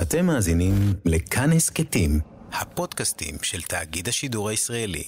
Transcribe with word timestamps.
אתם 0.00 0.26
מאזינים 0.26 0.72
לכאן 1.04 1.52
הסכתים, 1.52 2.20
הפודקאסטים 2.52 3.34
של 3.42 3.62
תאגיד 3.62 4.08
השידור 4.08 4.48
הישראלי. 4.48 5.04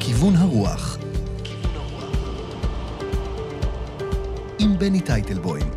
כיוון 0.00 0.36
הרוח 0.36 0.98
עם 4.58 4.78
בני 4.78 5.00
טייטלבוים 5.00 5.70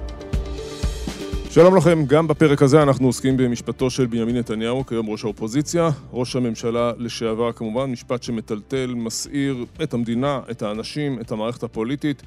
שלום 1.53 1.75
לכם, 1.75 2.05
גם 2.07 2.27
בפרק 2.27 2.61
הזה 2.61 2.83
אנחנו 2.83 3.07
עוסקים 3.07 3.37
במשפטו 3.37 3.89
של 3.89 4.05
בנימין 4.05 4.37
נתניהו, 4.37 4.85
כיום 4.85 5.09
ראש 5.09 5.23
האופוזיציה, 5.23 5.89
ראש 6.11 6.35
הממשלה 6.35 6.91
לשעבר 6.97 7.51
כמובן, 7.51 7.91
משפט 7.91 8.23
שמטלטל, 8.23 8.93
מסעיר 8.95 9.65
את 9.83 9.93
המדינה, 9.93 10.39
את 10.51 10.61
האנשים, 10.61 11.19
את 11.19 11.31
המערכת 11.31 11.63
הפוליטית. 11.63 12.23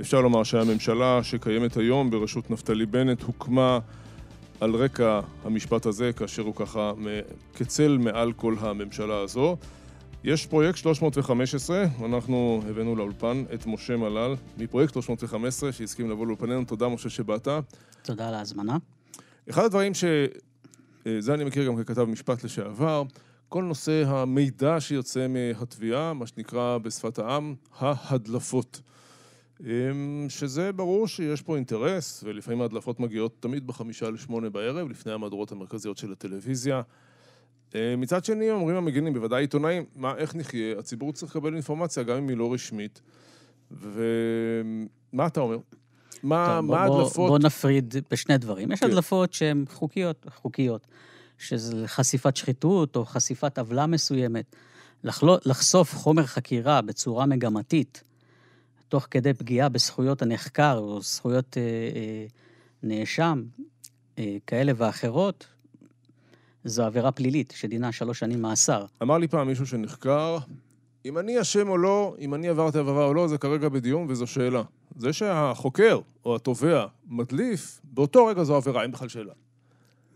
אפשר 0.00 0.20
לומר 0.20 0.42
שהממשלה 0.42 1.22
שקיימת 1.22 1.76
היום 1.76 2.10
בראשות 2.10 2.50
נפתלי 2.50 2.86
בנט 2.86 3.22
הוקמה 3.22 3.78
על 4.60 4.74
רקע 4.74 5.20
המשפט 5.44 5.86
הזה, 5.86 6.12
כאשר 6.12 6.42
הוא 6.42 6.54
ככה 6.54 6.92
כצל 7.54 7.98
מעל 8.00 8.32
כל 8.32 8.54
הממשלה 8.60 9.20
הזו. 9.20 9.56
יש 10.24 10.46
פרויקט 10.46 10.78
315, 10.78 11.84
אנחנו 12.04 12.62
הבאנו 12.68 12.96
לאולפן 12.96 13.44
את 13.54 13.66
משה 13.66 13.96
מלל 13.96 14.34
מפרויקט 14.58 14.94
315 14.94 15.72
שהסכים 15.72 16.10
לבוא 16.10 16.26
לאולפנינו. 16.26 16.64
תודה 16.64 16.88
משה 16.88 17.08
שבאת. 17.08 17.48
תודה 18.02 18.28
על 18.28 18.34
ההזמנה. 18.34 18.76
אחד 19.50 19.64
הדברים 19.64 19.94
ש... 19.94 20.04
אה, 21.06 21.20
זה 21.20 21.34
אני 21.34 21.44
מכיר 21.44 21.66
גם 21.66 21.84
ככתב 21.84 22.04
משפט 22.04 22.44
לשעבר, 22.44 23.02
כל 23.48 23.64
נושא 23.64 24.02
המידע 24.06 24.80
שיוצא 24.80 25.26
מהתביעה, 25.28 26.14
מה 26.14 26.26
שנקרא 26.26 26.78
בשפת 26.78 27.18
העם, 27.18 27.54
ההדלפות. 27.78 28.80
אמ, 29.60 30.26
שזה 30.28 30.72
ברור 30.72 31.08
שיש 31.08 31.42
פה 31.42 31.56
אינטרס, 31.56 32.24
ולפעמים 32.26 32.60
ההדלפות 32.62 33.00
מגיעות 33.00 33.36
תמיד 33.40 33.66
בחמישה 33.66 34.10
לשמונה 34.10 34.50
בערב, 34.50 34.88
לפני 34.88 35.12
המהדורות 35.12 35.52
המרכזיות 35.52 35.98
של 35.98 36.12
הטלוויזיה. 36.12 36.82
אה, 37.74 37.94
מצד 37.96 38.24
שני, 38.24 38.50
אומרים 38.50 38.76
המגינים, 38.76 39.14
בוודאי 39.14 39.42
עיתונאים, 39.42 39.84
מה, 39.96 40.14
איך 40.16 40.34
נחיה? 40.34 40.78
הציבור 40.78 41.12
צריך 41.12 41.36
לקבל 41.36 41.54
אינפורמציה, 41.54 42.02
גם 42.02 42.16
אם 42.16 42.28
היא 42.28 42.36
לא 42.36 42.52
רשמית. 42.52 43.00
ומה 43.70 45.26
אתה 45.26 45.40
אומר? 45.40 45.58
מה, 46.22 46.60
מה 46.60 46.80
ההדלפות? 46.80 47.14
בוא, 47.16 47.28
בוא 47.28 47.38
נפריד 47.38 47.94
בשני 48.10 48.38
דברים. 48.38 48.72
יש 48.72 48.80
כן. 48.80 48.86
הדלפות 48.86 49.32
שהן 49.32 49.64
חוקיות, 49.68 50.26
חוקיות, 50.34 50.86
שזה 51.38 51.88
חשיפת 51.88 52.36
שחיתות 52.36 52.96
או 52.96 53.04
חשיפת 53.04 53.58
עוולה 53.58 53.86
מסוימת. 53.86 54.56
לחלו, 55.04 55.36
לחשוף 55.44 55.94
חומר 55.94 56.26
חקירה 56.26 56.82
בצורה 56.82 57.26
מגמתית, 57.26 58.02
תוך 58.88 59.06
כדי 59.10 59.34
פגיעה 59.34 59.68
בזכויות 59.68 60.22
הנחקר 60.22 60.78
או 60.78 61.02
זכויות 61.02 61.56
אה, 61.56 61.62
אה, 61.62 62.26
נאשם, 62.82 63.42
אה, 64.18 64.36
כאלה 64.46 64.72
ואחרות, 64.76 65.46
זו 66.64 66.82
עבירה 66.84 67.12
פלילית 67.12 67.52
שדינה 67.56 67.92
שלוש 67.92 68.18
שנים 68.18 68.42
מאסר. 68.42 68.84
אמר 69.02 69.18
לי 69.18 69.28
פעם 69.28 69.46
מישהו 69.46 69.66
שנחקר, 69.66 70.38
אם 71.04 71.18
אני 71.18 71.40
אשם 71.40 71.68
או 71.68 71.78
לא, 71.78 72.16
אם 72.18 72.34
אני 72.34 72.48
עברתי 72.48 72.78
עבירה 72.78 73.04
או 73.04 73.14
לא, 73.14 73.28
זה 73.28 73.38
כרגע 73.38 73.68
בדיון 73.68 74.06
וזו 74.08 74.26
שאלה. 74.26 74.62
זה 74.96 75.12
שהחוקר 75.12 76.00
או 76.24 76.36
התובע 76.36 76.86
מדליף, 77.08 77.80
באותו 77.84 78.26
רגע 78.26 78.44
זו 78.44 78.56
עבירה, 78.56 78.82
אין 78.82 78.90
בכלל 78.90 79.08
שאלה. 79.08 79.32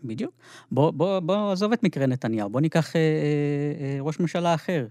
בדיוק. 0.03 0.31
בוא, 0.71 0.91
בוא, 0.91 1.19
בוא 1.19 1.51
עזוב 1.51 1.71
את 1.71 1.83
מקרה 1.83 2.05
נתניהו, 2.05 2.49
בוא 2.49 2.61
ניקח 2.61 2.95
אה, 2.95 3.01
אה, 3.01 3.85
אה, 3.85 3.97
ראש 4.01 4.19
ממשלה 4.19 4.53
אחר, 4.53 4.87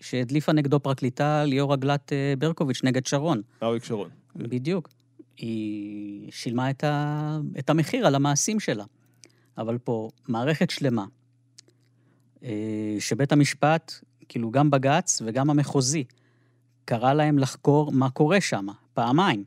שהדליפה 0.00 0.52
נגדו 0.52 0.80
פרקליטה 0.80 1.44
ליאור 1.44 1.72
רגלת 1.72 2.12
אה, 2.12 2.34
ברקוביץ' 2.38 2.80
נגד 2.84 3.06
שרון. 3.06 3.42
אריק 3.62 3.84
שרון. 3.84 4.08
בדיוק. 4.36 4.88
היא 5.36 6.32
שילמה 6.32 6.70
את, 6.70 6.84
ה, 6.84 7.38
את 7.58 7.70
המחיר 7.70 8.06
על 8.06 8.14
המעשים 8.14 8.60
שלה. 8.60 8.84
אבל 9.58 9.78
פה 9.78 10.08
מערכת 10.28 10.70
שלמה, 10.70 11.04
אה, 12.42 12.96
שבית 12.98 13.32
המשפט, 13.32 13.92
כאילו 14.28 14.50
גם 14.50 14.70
בג"ץ 14.70 15.22
וגם 15.24 15.50
המחוזי, 15.50 16.04
קרא 16.84 17.12
להם 17.12 17.38
לחקור 17.38 17.92
מה 17.92 18.10
קורה 18.10 18.40
שם, 18.40 18.66
פעמיים. 18.94 19.44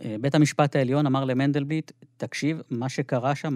אה, 0.00 0.16
בית 0.20 0.34
המשפט 0.34 0.76
העליון 0.76 1.06
אמר 1.06 1.24
למנדלבליט, 1.24 1.92
תקשיב, 2.16 2.60
מה 2.70 2.88
שקרה 2.88 3.34
שם, 3.34 3.54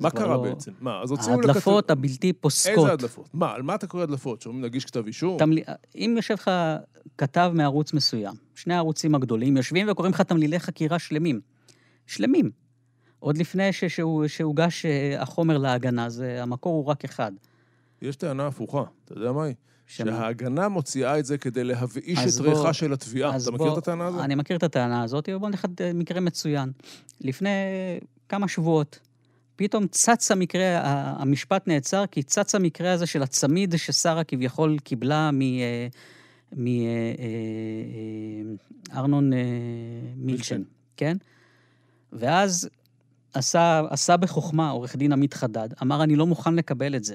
מה 0.00 0.10
קרה 0.10 0.34
לא... 0.34 0.42
בעצם? 0.42 0.72
מה, 0.80 1.00
אז 1.02 1.10
הוציאו 1.10 1.36
לכתב... 1.36 1.48
ההדלפות 1.48 1.84
לכת... 1.84 1.90
הבלתי 1.90 2.32
פוסקות. 2.32 2.78
איזה 2.78 2.92
הדלפות? 2.92 3.28
מה, 3.34 3.52
על 3.52 3.62
מה 3.62 3.74
אתה 3.74 3.86
קורא 3.86 4.02
הדלפות? 4.02 4.42
שאומרים 4.42 4.62
להגיש 4.62 4.84
כתב 4.84 5.06
אישום? 5.06 5.38
תמל... 5.38 5.58
אם 5.94 6.12
יושב 6.16 6.34
לך 6.34 6.50
כתב 7.18 7.52
מערוץ 7.54 7.92
מסוים, 7.92 8.34
שני 8.54 8.74
הערוצים 8.74 9.14
הגדולים 9.14 9.56
יושבים 9.56 9.86
וקוראים 9.90 10.12
לך 10.12 10.20
תמלילי 10.20 10.60
חקירה 10.60 10.98
שלמים. 10.98 11.40
שלמים. 12.06 12.50
עוד 13.20 13.38
לפני 13.38 13.70
שהוגש 14.26 14.86
אה, 14.86 15.22
החומר 15.22 15.58
להגנה, 15.58 16.08
זה, 16.10 16.42
המקור 16.42 16.74
הוא 16.74 16.84
רק 16.84 17.04
אחד. 17.04 17.32
יש 18.02 18.16
טענה 18.16 18.46
הפוכה, 18.46 18.82
אתה 19.04 19.12
יודע 19.12 19.32
מה 19.32 19.44
היא? 19.44 19.54
שמה? 19.86 20.10
שההגנה 20.10 20.68
מוציאה 20.68 21.18
את 21.18 21.24
זה 21.24 21.38
כדי 21.38 21.64
להבאיש 21.64 22.18
את 22.18 22.40
ריחה 22.40 22.72
של 22.72 22.92
התביעה. 22.92 23.36
אתה 23.36 23.50
מכיר 23.50 23.66
בוא, 23.66 23.72
את 23.72 23.78
הטענה 23.78 24.06
הזאת? 24.06 24.20
אני 24.20 24.34
מכיר 24.34 24.56
את 24.56 24.62
הטענה 24.62 25.02
הזאת, 25.02 25.28
ובואו 25.32 25.50
נלך 25.50 25.66
מקרה 25.94 26.20
מצוין. 26.20 26.72
לפני 27.20 27.48
כמה 28.28 28.48
שבועות, 28.48 28.98
פתאום 29.56 29.86
צץ 29.86 30.30
המקרה, 30.30 30.80
המשפט 31.22 31.68
נעצר, 31.68 32.04
כי 32.06 32.22
צץ 32.22 32.54
המקרה 32.54 32.92
הזה 32.92 33.06
של 33.06 33.22
הצמיד 33.22 33.74
ששרה 33.76 34.24
כביכול 34.24 34.78
קיבלה 34.78 35.30
מ... 35.30 35.40
אה, 35.42 35.88
מארנון 38.92 39.32
אה, 39.32 39.38
מילצ'ן, 40.16 40.62
כן? 40.96 41.16
ואז 42.12 42.68
עשה, 43.34 43.82
עשה 43.90 44.16
בחוכמה 44.16 44.70
עורך 44.70 44.96
דין 44.96 45.12
עמית 45.12 45.34
חדד, 45.34 45.68
אמר, 45.82 46.02
אני 46.02 46.16
לא 46.16 46.26
מוכן 46.26 46.54
לקבל 46.54 46.96
את 46.96 47.04
זה. 47.04 47.14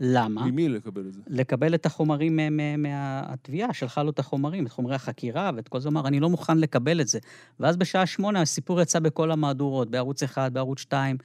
למה? 0.00 0.46
ממי 0.46 0.68
לקבל 0.68 1.06
את 1.08 1.12
זה? 1.12 1.20
לקבל 1.26 1.74
את 1.74 1.86
החומרים 1.86 2.38
מהתביעה, 2.78 3.72
שלחה 3.72 4.02
לו 4.02 4.10
את 4.10 4.18
החומרים, 4.18 4.66
את 4.66 4.72
חומרי 4.72 4.94
החקירה 4.94 5.50
ואת 5.56 5.68
כל 5.68 5.80
זה, 5.80 5.88
אמר, 5.88 6.06
אני 6.08 6.20
לא 6.20 6.30
מוכן 6.30 6.58
לקבל 6.58 7.00
את 7.00 7.08
זה. 7.08 7.18
ואז 7.60 7.76
בשעה 7.76 8.06
שמונה 8.06 8.40
הסיפור 8.40 8.80
יצא 8.80 8.98
בכל 8.98 9.30
המהדורות, 9.30 9.90
בערוץ 9.90 10.22
1, 10.22 10.52
בערוץ 10.52 10.78
2, 10.78 11.16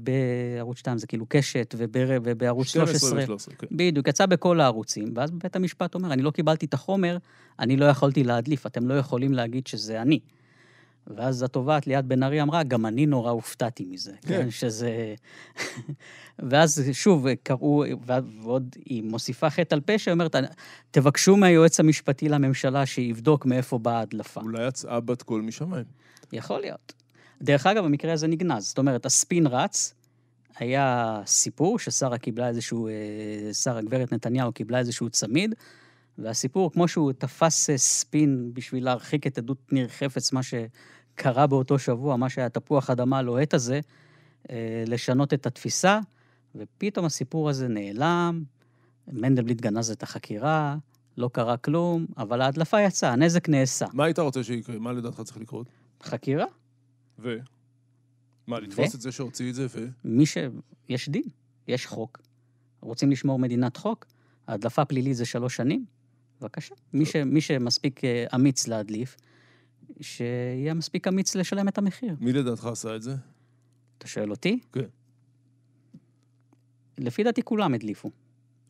בערוץ 0.00 0.78
2 0.78 0.98
זה 0.98 1.06
כאילו 1.06 1.26
קשת, 1.28 1.74
ובערוץ 1.78 2.66
13. 2.66 3.10
13 3.10 3.54
כן. 3.54 3.66
בדיוק, 3.70 4.08
יצא 4.08 4.26
בכל 4.26 4.60
הערוצים, 4.60 5.12
ואז 5.14 5.30
בית 5.30 5.56
המשפט 5.56 5.94
אומר, 5.94 6.12
אני 6.12 6.22
לא 6.22 6.30
קיבלתי 6.30 6.66
את 6.66 6.74
החומר, 6.74 7.18
אני 7.58 7.76
לא 7.76 7.84
יכולתי 7.84 8.24
להדליף, 8.24 8.66
אתם 8.66 8.88
לא 8.88 8.94
יכולים 8.94 9.32
להגיד 9.32 9.66
שזה 9.66 10.02
אני. 10.02 10.20
ואז 11.16 11.42
התובעת 11.42 11.86
ליאת 11.86 12.04
בן 12.04 12.22
ארי 12.22 12.42
אמרה, 12.42 12.62
גם 12.62 12.86
אני 12.86 13.06
נורא 13.06 13.30
הופתעתי 13.30 13.84
מזה. 13.84 14.12
כן. 14.22 14.28
כן 14.28 14.50
שזה... 14.50 15.14
ואז 16.48 16.82
שוב, 16.92 17.26
קראו, 17.34 17.84
ועוד 18.42 18.76
היא 18.84 19.02
מוסיפה 19.02 19.50
חטא 19.50 19.74
על 19.74 19.80
פשע, 19.80 20.10
היא 20.10 20.12
אומרת, 20.12 20.36
תבקשו 20.90 21.36
מהיועץ 21.36 21.80
המשפטי 21.80 22.28
לממשלה 22.28 22.86
שיבדוק 22.86 23.46
מאיפה 23.46 23.78
באה 23.78 23.98
ההדלפה. 23.98 24.40
אולי 24.40 24.68
יצאה 24.68 25.00
בת 25.00 25.22
קול 25.22 25.40
משמיים. 25.40 25.84
יכול 26.32 26.60
להיות. 26.60 26.92
דרך 27.42 27.66
אגב, 27.66 27.84
המקרה 27.84 28.12
הזה 28.12 28.26
נגנז. 28.26 28.64
זאת 28.64 28.78
אומרת, 28.78 29.06
הספין 29.06 29.46
רץ, 29.46 29.94
היה 30.58 31.20
סיפור 31.26 31.78
ששרה 31.78 32.18
קיבלה 32.18 32.48
איזשהו, 32.48 32.88
אה, 32.88 33.54
שרה 33.54 33.82
גברת 33.82 34.12
נתניהו 34.12 34.52
קיבלה 34.52 34.78
איזשהו 34.78 35.10
צמיד, 35.10 35.54
והסיפור, 36.18 36.72
כמו 36.72 36.88
שהוא 36.88 37.12
תפס 37.12 37.70
אה, 37.70 37.78
ספין 37.78 38.50
בשביל 38.54 38.84
להרחיק 38.84 39.26
את 39.26 39.38
עדות 39.38 39.72
ניר 39.72 39.88
חפץ, 39.88 40.32
מה 40.32 40.40
שקרה 41.18 41.46
באותו 41.46 41.78
שבוע, 41.78 42.16
מה 42.16 42.28
שהיה 42.28 42.48
תפוח 42.48 42.90
אדמה 42.90 43.18
הלוהט 43.18 43.54
הזה, 43.54 43.80
אה, 44.50 44.84
לשנות 44.86 45.34
את 45.34 45.46
התפיסה, 45.46 46.00
ופתאום 46.54 47.04
הסיפור 47.04 47.48
הזה 47.48 47.68
נעלם, 47.68 48.42
מנדלבליט 49.08 49.60
גנז 49.60 49.90
את 49.90 50.02
החקירה, 50.02 50.76
לא 51.16 51.30
קרה 51.32 51.56
כלום, 51.56 52.06
אבל 52.16 52.40
ההדלפה 52.40 52.80
יצאה, 52.80 53.12
הנזק 53.12 53.48
נעשה. 53.48 53.86
מה 53.92 54.04
היית 54.04 54.18
רוצה 54.18 54.44
שיקרה? 54.44 54.78
מה 54.78 54.92
לדעתך 54.92 55.20
צריך 55.20 55.36
לקרות? 55.36 55.66
חקירה. 56.02 56.46
ו? 57.18 57.36
מה, 58.46 58.60
לתפוס 58.60 58.94
ו... 58.94 58.96
את 58.96 59.00
זה 59.00 59.12
שהוציא 59.12 59.50
את 59.50 59.54
זה 59.54 59.66
ו? 59.70 59.86
מי 60.04 60.26
ש... 60.26 60.38
יש 60.88 61.08
דין, 61.08 61.22
יש 61.68 61.86
חוק. 61.86 62.18
רוצים 62.80 63.10
לשמור 63.10 63.38
מדינת 63.38 63.76
חוק? 63.76 64.06
ההדלפה 64.46 64.84
פלילית 64.84 65.16
זה 65.16 65.24
שלוש 65.24 65.56
שנים? 65.56 65.84
בבקשה. 66.40 66.74
מי, 66.92 67.06
ש... 67.06 67.16
מי 67.16 67.40
שמספיק 67.40 68.04
אה, 68.04 68.26
אמיץ 68.34 68.68
להדליף, 68.68 69.16
שיהיה 70.00 70.74
מספיק 70.74 71.08
אמיץ 71.08 71.34
לשלם 71.34 71.68
את 71.68 71.78
המחיר. 71.78 72.14
מי 72.20 72.32
לדעתך 72.32 72.64
עשה 72.64 72.96
את 72.96 73.02
זה? 73.02 73.14
אתה 73.98 74.08
שואל 74.08 74.30
אותי? 74.30 74.58
כן. 74.72 74.80
לפי 76.98 77.24
דעתי 77.24 77.42
כולם 77.42 77.74
הדליפו. 77.74 78.10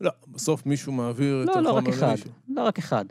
לא, 0.01 0.11
בסוף 0.27 0.65
מישהו 0.65 0.91
מעביר 0.91 1.43
לא, 1.45 1.51
את. 1.51 1.55
לא, 1.55 1.63
לא 1.63 1.71
רק 1.71 1.87
אחד. 1.87 2.15
לא 2.49 2.63
רק 2.63 2.77
אחד. 2.77 3.05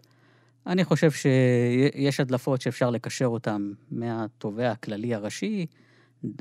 אני 0.67 0.85
חושב 0.85 1.11
שיש 1.11 2.21
הדלפות 2.21 2.61
שאפשר 2.61 2.91
לקשר 2.91 3.27
אותן 3.27 3.73
מהתובע 3.91 4.71
הכללי 4.71 5.15
הראשי, 5.15 5.67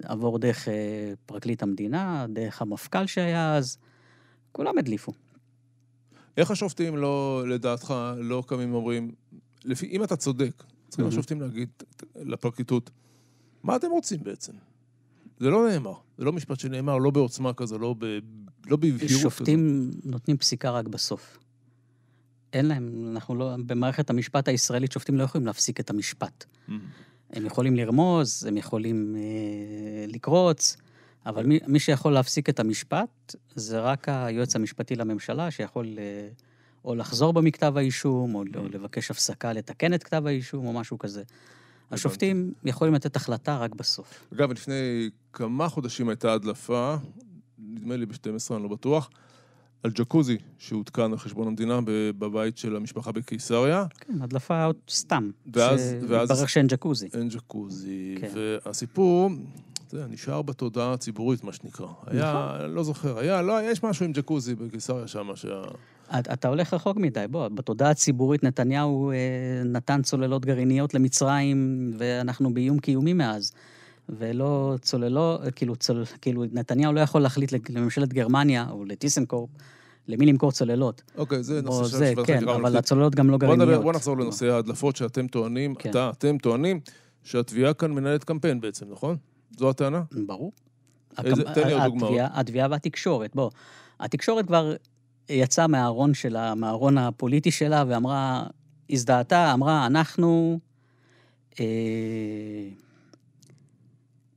עבור 0.03 0.39
דרך 0.39 0.67
אה, 0.67 0.73
פרקליט 1.25 1.63
המדינה, 1.63 2.25
דרך 2.29 2.61
המפכ"ל 2.61 3.05
שהיה 3.05 3.55
אז, 3.55 3.77
כולם 4.51 4.77
הדליפו. 4.77 5.11
איך 6.37 6.51
השופטים 6.51 6.97
לא, 6.97 7.43
לדעתך, 7.47 7.93
לא 8.17 8.43
קמים 8.47 8.73
ואומרים, 8.73 9.11
לפי, 9.65 9.85
אם 9.85 10.03
אתה 10.03 10.15
צודק, 10.15 10.63
צריכים 10.87 11.05
Mhm. 11.05 11.09
השופטים 11.09 11.41
להגיד 11.41 11.69
לפרקליטות, 12.15 12.89
מה 13.63 13.75
אתם 13.75 13.87
רוצים 13.91 14.23
בעצם? 14.23 14.53
זה 15.39 15.49
לא 15.49 15.69
נאמר, 15.69 15.93
זה 16.17 16.25
לא 16.25 16.33
משפט 16.33 16.59
שנאמר, 16.59 16.97
לא 16.97 17.09
בעוצמה 17.09 17.53
כזו, 17.53 17.77
לא, 17.79 17.95
ב, 17.99 18.05
לא 18.65 18.77
בבהירות 18.77 19.01
כזו. 19.01 19.19
שופטים 19.19 19.91
נותנים 20.03 20.37
פסיקה 20.37 20.71
רק 20.71 20.87
בסוף. 20.87 21.37
אין 22.53 22.65
להם, 22.65 23.11
אנחנו 23.11 23.35
לא, 23.35 23.55
במערכת 23.65 24.09
המשפט 24.09 24.47
הישראלית 24.47 24.91
שופטים 24.91 25.15
לא 25.17 25.23
יכולים 25.23 25.47
להפסיק 25.47 25.79
את 25.79 25.89
המשפט. 25.89 26.45
הם 27.29 27.45
יכולים 27.45 27.75
לרמוז, 27.75 28.45
הם 28.45 28.57
יכולים 28.57 29.15
אה, 29.15 29.21
לקרוץ, 30.07 30.77
אבל 31.25 31.45
מי, 31.45 31.59
מי 31.67 31.79
שיכול 31.79 32.13
להפסיק 32.13 32.49
את 32.49 32.59
המשפט 32.59 33.35
זה 33.55 33.79
רק 33.79 34.09
היועץ 34.09 34.55
המשפטי 34.55 34.95
לממשלה, 34.95 35.51
שיכול 35.51 35.87
אה, 35.99 36.29
או 36.87 36.95
לחזור 36.95 37.33
בו 37.33 37.41
מכתב 37.41 37.73
האישום, 37.77 38.35
או, 38.35 38.43
או 38.55 38.67
לבקש 38.67 39.11
הפסקה 39.11 39.53
לתקן 39.53 39.93
את 39.93 40.03
כתב 40.03 40.23
האישום, 40.27 40.65
או 40.67 40.73
משהו 40.73 40.97
כזה. 40.97 41.23
השופטים 41.91 42.53
יכולים 42.65 42.93
לתת 42.93 43.15
החלטה 43.15 43.57
רק 43.57 43.75
בסוף. 43.75 44.27
אגב, 44.33 44.51
לפני 44.51 45.09
כמה 45.33 45.69
חודשים 45.69 46.09
הייתה 46.09 46.33
הדלפה, 46.33 46.95
נדמה 47.59 47.95
לי 47.95 48.05
ב-12, 48.05 48.15
אני 48.55 48.63
לא 48.63 48.69
בטוח, 48.69 49.09
על 49.83 49.91
ג'קוזי 49.91 50.37
שהותקן 50.57 51.11
על 51.11 51.17
חשבון 51.17 51.47
המדינה 51.47 51.79
בבית 52.19 52.57
של 52.57 52.75
המשפחה 52.75 53.11
בקיסריה. 53.11 53.85
כן, 53.99 54.21
הדלפה 54.21 54.63
עוד 54.63 54.75
סתם. 54.89 55.31
ואז- 55.53 55.81
ואז- 56.09 56.27
שהתברר 56.29 56.45
שאין 56.45 56.67
ג'קוזי. 56.67 57.07
אין 57.13 57.29
ג'קוזי, 57.29 58.15
כן. 58.21 58.31
והסיפור, 58.65 59.29
יודע, 59.95 60.07
נשאר 60.07 60.41
בתודעה 60.41 60.93
הציבורית, 60.93 61.43
מה 61.43 61.53
שנקרא. 61.53 61.87
היה, 62.07 62.53
נכון. 62.55 62.71
לא 62.71 62.83
זוכר, 62.83 63.19
היה, 63.19 63.41
לא, 63.41 63.61
יש 63.61 63.83
משהו 63.83 64.05
עם 64.05 64.11
ג'קוזי 64.11 64.55
בקיסריה 64.55 65.07
שם, 65.07 65.27
שה... 65.35 65.61
אתה 66.11 66.47
הולך 66.47 66.73
רחוק 66.73 66.97
מדי, 66.97 67.25
בוא, 67.29 67.47
בתודעה 67.47 67.89
הציבורית 67.89 68.43
נתניהו 68.43 69.11
אה, 69.11 69.15
נתן 69.65 70.01
צוללות 70.01 70.45
גרעיניות 70.45 70.93
למצרים, 70.93 71.91
ואנחנו 71.97 72.53
באיום 72.53 72.79
קיומי 72.79 73.13
מאז. 73.13 73.51
ולא 74.09 74.75
צוללות, 74.81 75.41
כאילו, 75.55 75.75
צול, 75.75 76.03
כאילו 76.21 76.43
נתניהו 76.51 76.93
לא 76.93 76.99
יכול 76.99 77.21
להחליט 77.21 77.69
לממשלת 77.69 78.13
גרמניה, 78.13 78.65
או 78.69 78.85
לטיסנקורפ, 78.85 79.49
למי 80.07 80.25
למכור 80.25 80.51
צוללות. 80.51 81.01
אוקיי, 81.17 81.43
זה 81.43 81.61
נושא 81.61 81.91
של 81.91 81.97
זה, 81.97 82.09
השוואת 82.09 82.27
כן, 82.27 82.35
חקירה 82.37 82.53
אבל 82.53 82.61
ממלכתית. 82.61 82.79
הצוללות 82.79 83.15
גם 83.15 83.29
לא 83.29 83.37
גרעיניות. 83.37 83.81
בוא 83.83 83.93
נחזור 83.93 84.17
לנושא 84.17 84.45
ההדלפות 84.45 84.95
שאתם 84.95 85.27
טוענים, 85.27 85.75
כן. 85.75 85.89
אתה, 85.89 86.09
אתם 86.17 86.37
טוענים 86.37 86.79
שהתביעה 87.23 87.73
כאן 87.73 87.91
מנהלת 87.91 88.23
קמפיין 88.23 88.61
בעצם, 88.61 88.85
נכון? 88.91 89.17
זו 89.51 89.69
הטענה? 89.69 90.01
ברור. 90.25 90.51
איזה- 91.23 91.43
תן 91.43 91.67
לי 91.67 91.73
עוד 91.73 91.83
דוגמאות. 91.83 92.13
התביעה 92.33 92.67
והתקשורת, 92.71 93.35
בוא. 93.35 93.49
התקשורת 93.99 94.45
כבר 94.47 94.75
יצאה 95.29 95.67
מהארון 95.67 96.13
שלה, 96.13 96.55
מהארון 96.55 96.97
הפוליטי 96.97 97.51
שלה, 97.51 97.83
ואמרה, 97.87 98.47
הזדהתה, 98.89 99.53
אמרה, 99.53 99.85
אנחנו... 99.85 100.59
אה, 101.59 101.65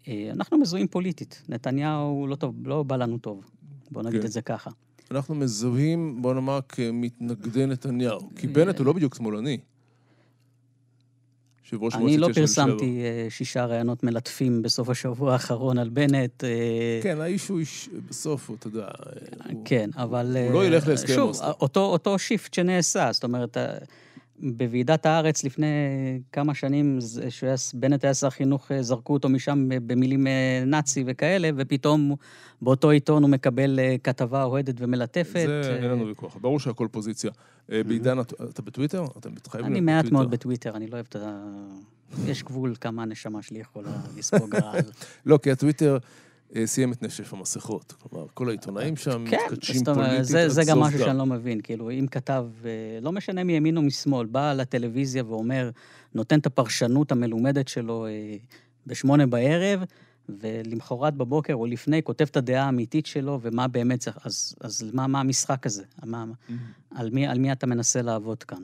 אה, 0.08 0.30
אנחנו 0.32 0.58
מזוהים 0.58 0.86
פוליטית. 0.88 1.42
נתניהו 1.48 2.26
לא 2.26 2.34
טוב, 2.34 2.54
לא 2.68 2.82
בא 2.82 2.96
לנו 2.96 3.18
טוב. 3.18 3.50
בוא 3.90 4.02
נגיד 4.02 4.20
כן. 4.20 4.26
את 4.26 4.32
זה 4.32 4.42
ככה. 4.42 4.70
אנחנו 5.10 5.34
מזוהים, 5.34 6.22
בוא 6.22 6.34
נאמר, 6.34 6.58
כמתנגדי 6.68 7.66
נתניהו. 7.66 8.20
כי 8.36 8.46
בנט 8.46 8.78
הוא 8.78 8.86
לא 8.86 8.92
בדיוק 8.92 9.14
שמאלני. 9.14 9.58
יושב 11.64 11.82
ראש 11.82 11.94
אני 11.94 12.18
לא 12.18 12.26
יש"ע 12.30 12.42
לשעבר. 12.42 12.66
פרסמתי 12.66 13.00
אה, 13.04 13.26
שישה 13.30 13.64
ראיונות 13.64 14.04
מלטפים 14.04 14.62
בסוף 14.62 14.88
השבוע 14.88 15.32
האחרון 15.32 15.78
על 15.78 15.88
בנט. 15.88 16.44
אה, 16.44 16.50
כן, 17.02 17.20
האיש 17.20 17.48
הוא 17.48 17.58
איש, 17.58 17.88
בסוף, 18.08 18.48
הוא, 18.48 18.56
אתה 18.58 18.66
יודע... 18.66 18.86
הוא- 19.52 19.62
כן, 19.64 19.90
אבל... 19.96 20.36
הוא 20.46 20.52
לא 20.54 20.60
אה, 20.60 20.66
ילך 20.66 20.88
להסכם 20.88 21.14
שוב, 21.14 21.28
אוסלו. 21.28 21.46
אותו, 21.60 21.80
אותו 21.80 22.18
שיפט 22.18 22.54
שנעשה, 22.54 23.08
זאת 23.12 23.24
אומרת, 23.24 23.56
אה, 23.56 23.74
בוועידת 24.42 25.06
הארץ 25.06 25.44
לפני 25.44 25.66
כמה 26.32 26.54
שנים, 26.54 26.98
שהוא 27.28 27.50
היה, 28.02 28.14
שר 28.14 28.30
חינוך, 28.30 28.72
אה, 28.72 28.82
זרקו 28.82 29.12
אותו 29.12 29.28
משם 29.28 29.68
במילים 29.86 30.26
אה, 30.26 30.62
נאצי 30.66 31.04
וכאלה, 31.06 31.50
ופתאום 31.56 32.14
באותו 32.62 32.90
עיתון 32.90 33.22
הוא 33.22 33.30
מקבל 33.30 33.78
אה, 33.78 33.96
כתבה 34.04 34.42
אוהדת 34.42 34.74
ומלטפת. 34.78 35.44
זה, 35.46 35.60
אה, 35.64 35.76
אין 35.76 35.90
לנו 35.90 36.06
ויכוח. 36.06 36.36
ברור 36.40 36.60
שהכל 36.60 36.88
פוזיציה. 36.90 37.30
אה, 37.72 37.84
בעידן, 37.84 38.20
אתה 38.20 38.62
בטוויטר? 38.62 39.04
אתה 39.18 39.30
מתחייב 39.30 39.64
אני 39.64 39.74
להיות 39.74 39.84
מעט 39.84 40.04
בטוויטר. 40.04 40.16
מאוד 40.16 40.30
בטוויטר, 40.30 40.76
אני 40.76 40.86
לא 40.86 40.94
אוהב 40.94 41.06
את 41.08 41.16
ה... 41.16 41.44
יש 42.26 42.42
גבול 42.42 42.74
כמה 42.80 43.02
הנשמה 43.02 43.42
שלי 43.42 43.58
יכולה 43.58 43.90
לספוג 44.16 44.56
רעל. 44.56 44.82
לא, 45.26 45.38
כי 45.42 45.50
הטוויטר 45.50 45.94
אה, 45.94 45.98
סיים 46.64 46.92
את 46.92 47.02
נשף 47.02 47.34
המסכות. 47.34 47.92
כלומר, 47.92 48.26
כל 48.34 48.48
העיתונאים 48.48 48.96
שם 48.96 49.24
כן, 49.30 49.36
אומרת, 49.36 49.64
פוליטית 49.84 50.24
זה, 50.24 50.44
עד 50.44 50.48
זה 50.48 50.62
גם 50.66 50.80
משהו 50.80 50.98
דם. 50.98 51.04
שאני 51.04 51.18
לא 51.18 51.26
מבין. 51.26 51.60
כאילו, 51.60 51.90
אם 51.90 52.06
כתב, 52.10 52.46
אה, 52.64 52.98
לא 53.02 53.12
משנה 53.12 53.44
מימין 53.44 53.76
או 53.76 53.82
משמאל, 53.82 54.26
בא 54.26 54.52
לטלוויזיה 54.52 55.24
ואומר, 55.26 55.70
נותן 56.14 56.38
את 56.38 56.46
הפרשנות 56.46 57.12
המלומדת 57.12 57.68
שלו 57.68 58.06
אה, 58.06 58.36
בשמונה 58.86 59.26
בערב, 59.26 59.84
ולמחרת 60.28 61.14
בבוקר 61.14 61.54
או 61.54 61.66
לפני 61.66 62.02
כותב 62.02 62.24
את 62.30 62.36
הדעה 62.36 62.64
האמיתית 62.64 63.06
שלו, 63.06 63.38
ומה 63.42 63.68
באמת 63.68 64.00
צריך, 64.00 64.18
אז, 64.24 64.54
אז 64.60 64.90
מה, 64.94 65.06
מה 65.06 65.20
המשחק 65.20 65.66
הזה? 65.66 65.84
מה, 66.04 66.24
על, 66.94 67.10
מי, 67.10 67.26
על 67.26 67.38
מי 67.38 67.52
אתה 67.52 67.66
מנסה 67.66 68.02
לעבוד 68.02 68.42
כאן? 68.42 68.62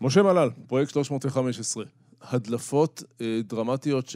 משה 0.00 0.22
מלל, 0.22 0.50
פרויקט 0.66 0.92
315. 0.92 1.84
הדלפות 2.22 3.02
אה, 3.20 3.40
דרמטיות 3.44 4.08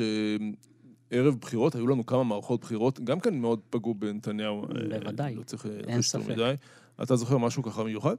שערב 1.14 1.34
בחירות, 1.40 1.74
היו 1.74 1.86
לנו 1.86 2.06
כמה 2.06 2.24
מערכות 2.24 2.60
בחירות, 2.60 3.00
גם 3.00 3.20
כן 3.20 3.34
מאוד 3.34 3.60
פגעו 3.70 3.94
בנתניהו. 3.94 4.62
אה, 4.62 4.98
בוודאי, 5.00 5.34
לא 5.34 5.42
צריך 5.42 5.66
אה, 5.66 5.70
אין 5.70 5.80
יותר 5.88 6.02
ספק. 6.02 6.28
מדי. 6.28 6.54
אתה 7.02 7.16
זוכר 7.16 7.38
משהו 7.38 7.62
ככה 7.62 7.84
מיוחד? 7.84 8.14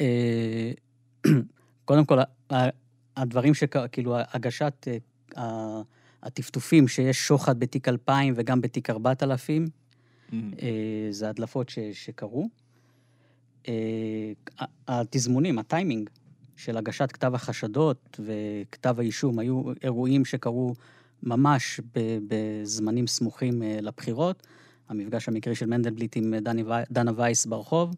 אה, 0.00 0.72
קודם 1.84 2.04
כל, 2.04 2.18
הדברים 3.16 3.54
שכ... 3.54 3.76
כאילו, 3.92 4.16
הגשת 4.32 4.88
הטפטופים 6.22 6.88
שיש 6.88 7.18
שוחד 7.18 7.58
בתיק 7.60 7.88
2000 7.88 8.34
וגם 8.36 8.60
בתיק 8.60 8.90
4000, 8.90 9.68
אה, 10.32 10.38
זה 11.10 11.28
הדלפות 11.28 11.68
ש, 11.68 11.78
שקרו. 11.78 12.48
התזמונים, 14.88 15.58
הטיימינג 15.58 16.10
של 16.56 16.76
הגשת 16.76 17.12
כתב 17.12 17.34
החשדות 17.34 18.20
וכתב 18.24 19.00
האישום 19.00 19.38
היו 19.38 19.62
אירועים 19.82 20.24
שקרו 20.24 20.74
ממש 21.24 21.80
בזמנים 22.28 23.06
סמוכים 23.06 23.62
אה, 23.62 23.78
לבחירות. 23.82 24.46
המפגש 24.88 25.28
המקרי 25.28 25.54
של 25.54 25.66
מנדלבליט 25.66 26.16
עם 26.16 26.34
דני, 26.34 26.62
ווי- 26.62 26.82
דנה 26.90 27.12
וייס 27.16 27.46
ברחוב. 27.46 27.94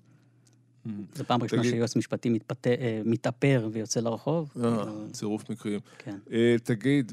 זו 1.15 1.25
פעם 1.25 1.43
ראשונה 1.43 1.65
שיועץ 1.65 1.97
משפטי 1.97 2.39
אה, 2.67 3.01
מתאפר 3.05 3.69
ויוצא 3.73 4.01
לרחוב. 4.01 4.51
אה, 4.65 4.85
צירוף 5.13 5.51
מקרים. 5.51 5.81
כן. 5.99 6.17
אה, 6.33 6.57
תגיד, 6.63 7.13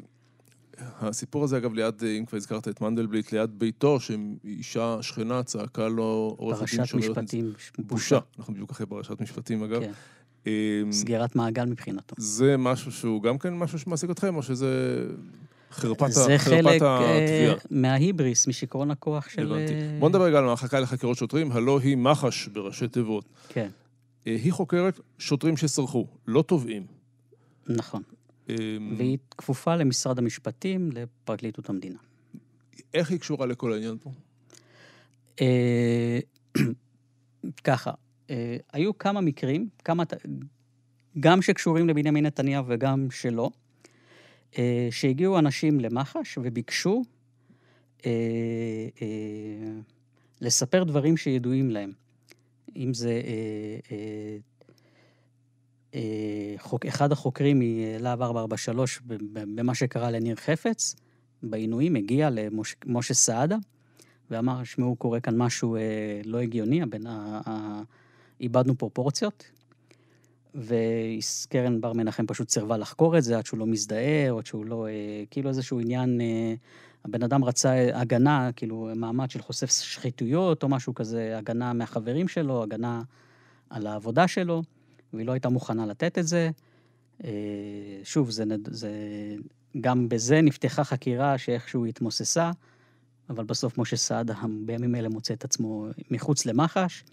הסיפור 0.78 1.44
הזה, 1.44 1.58
אגב, 1.58 1.74
ליד, 1.74 2.04
אה, 2.04 2.18
אם 2.18 2.26
כבר 2.26 2.38
הזכרת 2.38 2.68
את 2.68 2.82
מנדלבליט, 2.82 3.32
ליד 3.32 3.50
ביתו, 3.60 4.00
שאישה 4.00 4.98
שכנה 5.02 5.44
צעקה 5.44 5.88
לו 5.88 6.38
פרשת. 6.40 6.96
משפטים. 6.96 7.54
בושה. 7.80 8.20
אנחנו 8.40 8.54
בדיוק 8.54 8.72
אחרי 8.72 8.86
פרשת 8.86 9.22
משפטים, 9.22 9.64
אגב. 9.64 9.82
כן. 9.82 9.92
אה, 10.48 10.82
סגירת 10.92 11.36
מעגל 11.36 11.66
מבחינתו. 11.66 12.16
זה 12.20 12.58
משהו 12.58 12.92
שהוא 12.92 13.24
גם 13.24 13.38
כן 13.38 13.54
משהו 13.54 13.80
שמעסיק 13.80 14.10
אתכם, 14.10 14.36
או 14.36 14.44
שזה 14.44 15.04
חרפת, 15.74 16.02
ה- 16.04 16.10
זה 16.10 16.38
חרפת 16.38 16.64
חלק 16.64 16.82
התביעה? 16.82 17.52
אה, 17.52 17.54
מההיבריס, 17.72 18.48
משיכרון 18.48 18.92
הכוח 18.92 19.30
של... 19.30 19.54
הבנתי. 19.54 19.74
אה, 19.74 19.98
בוא 20.00 20.10
נדבר 20.10 20.24
רגע 20.24 20.38
על 20.38 20.50
המחלקה 20.50 20.80
לחקירות 20.80 21.18
שוטרים, 21.18 21.52
הלא 21.52 21.80
היא 21.80 21.98
מח"ש 21.98 22.48
בראשי 22.48 22.88
תיבות. 22.88 23.26
כן, 23.50 23.70
אה, 24.28 24.32
היא 24.44 24.54
חוקרת 24.54 25.00
שוטרים 25.20 25.58
שסרחו, 25.58 26.08
לא 26.28 26.42
תובעים. 26.42 26.86
נכון. 27.68 28.04
אה, 28.50 28.56
והיא 28.98 29.18
כפופה 29.38 29.76
למשרד 29.76 30.20
המשפטים, 30.20 30.90
לפרקליטות 30.94 31.70
המדינה. 31.70 32.00
איך 32.94 33.12
היא 33.12 33.20
קשורה 33.20 33.46
לכל 33.46 33.74
העניין 33.74 33.98
פה? 34.02 34.12
ככה, 37.64 37.92
היו 38.74 38.98
כמה 38.98 39.22
מקרים, 39.22 39.70
כמה, 39.86 40.04
גם 41.20 41.42
שקשורים 41.42 41.90
לבנימין 41.90 42.26
נתניהו 42.26 42.66
וגם 42.68 43.08
שלא, 43.12 43.50
שהגיעו 44.92 45.40
אנשים 45.40 45.80
למח"ש 45.80 46.38
וביקשו 46.42 47.04
אה, 48.06 48.12
אה, 49.02 49.08
לספר 50.42 50.84
דברים 50.84 51.18
שידועים 51.18 51.70
להם. 51.72 51.92
אם 52.76 52.94
זה 52.94 53.10
אה, 53.12 53.96
אה, 53.96 54.38
אה, 55.96 56.88
אחד 56.88 57.12
החוקרים 57.12 57.60
מלהב 57.60 58.22
443 58.22 59.02
ב- 59.08 59.14
ב- 59.14 59.56
במה 59.56 59.76
שקרה 59.76 60.12
לניר 60.12 60.36
חפץ, 60.36 60.96
בעינויים 61.44 61.96
הגיע 61.96 62.30
למשה 62.86 63.14
סעדה, 63.14 63.58
ואמר, 64.32 64.64
שמעו, 64.64 64.96
קורה 64.96 65.20
כאן 65.20 65.38
משהו 65.38 65.76
אה, 65.76 65.82
לא 66.26 66.40
הגיוני, 66.40 66.82
הבן, 66.82 67.02
איבדנו 68.42 68.78
פרופורציות. 68.78 69.44
וקרן 70.56 71.82
בר 71.82 71.94
מנחם 71.94 72.26
פשוט 72.26 72.50
סירבה 72.50 72.78
לחקור 72.78 73.18
את 73.18 73.24
זה 73.24 73.38
עד 73.38 73.46
שהוא 73.46 73.60
לא 73.60 73.66
מזדהה, 73.66 74.30
או 74.30 74.38
עד 74.38 74.46
שהוא 74.46 74.66
לא, 74.66 74.88
אה, 74.88 75.24
כאילו 75.32 75.50
איזשהו 75.50 75.80
עניין, 75.80 76.22
אה, 76.22 76.54
הבן 77.06 77.24
אדם 77.24 77.44
רצה 77.44 77.90
הגנה, 77.94 78.50
כאילו, 78.56 78.90
מעמד 78.96 79.30
של 79.30 79.42
חושף 79.42 79.72
שחיתויות 79.72 80.64
או 80.64 80.70
משהו 80.70 80.94
כזה, 80.94 81.38
הגנה 81.38 81.74
מהחברים 81.74 82.28
שלו, 82.28 82.64
הגנה 82.64 83.02
על 83.70 83.88
העבודה 83.88 84.28
שלו, 84.28 84.64
והיא 85.14 85.26
לא 85.26 85.32
הייתה 85.32 85.50
מוכנה 85.50 85.86
לתת 85.86 86.20
את 86.20 86.28
זה. 86.28 86.50
אה, 87.24 87.30
שוב, 88.04 88.30
זה, 88.30 88.44
זה, 88.66 88.92
גם 89.82 90.10
בזה 90.10 90.42
נפתחה 90.42 90.84
חקירה 90.84 91.38
שאיכשהו 91.38 91.86
התמוססה, 91.86 92.52
אבל 93.30 93.44
בסוף 93.44 93.78
משה 93.78 93.96
סעדה 93.96 94.34
בימים 94.66 94.96
אלה 94.96 95.10
מוצא 95.10 95.34
את 95.34 95.44
עצמו 95.44 95.88
מחוץ 96.12 96.46
למח"ש. 96.46 97.04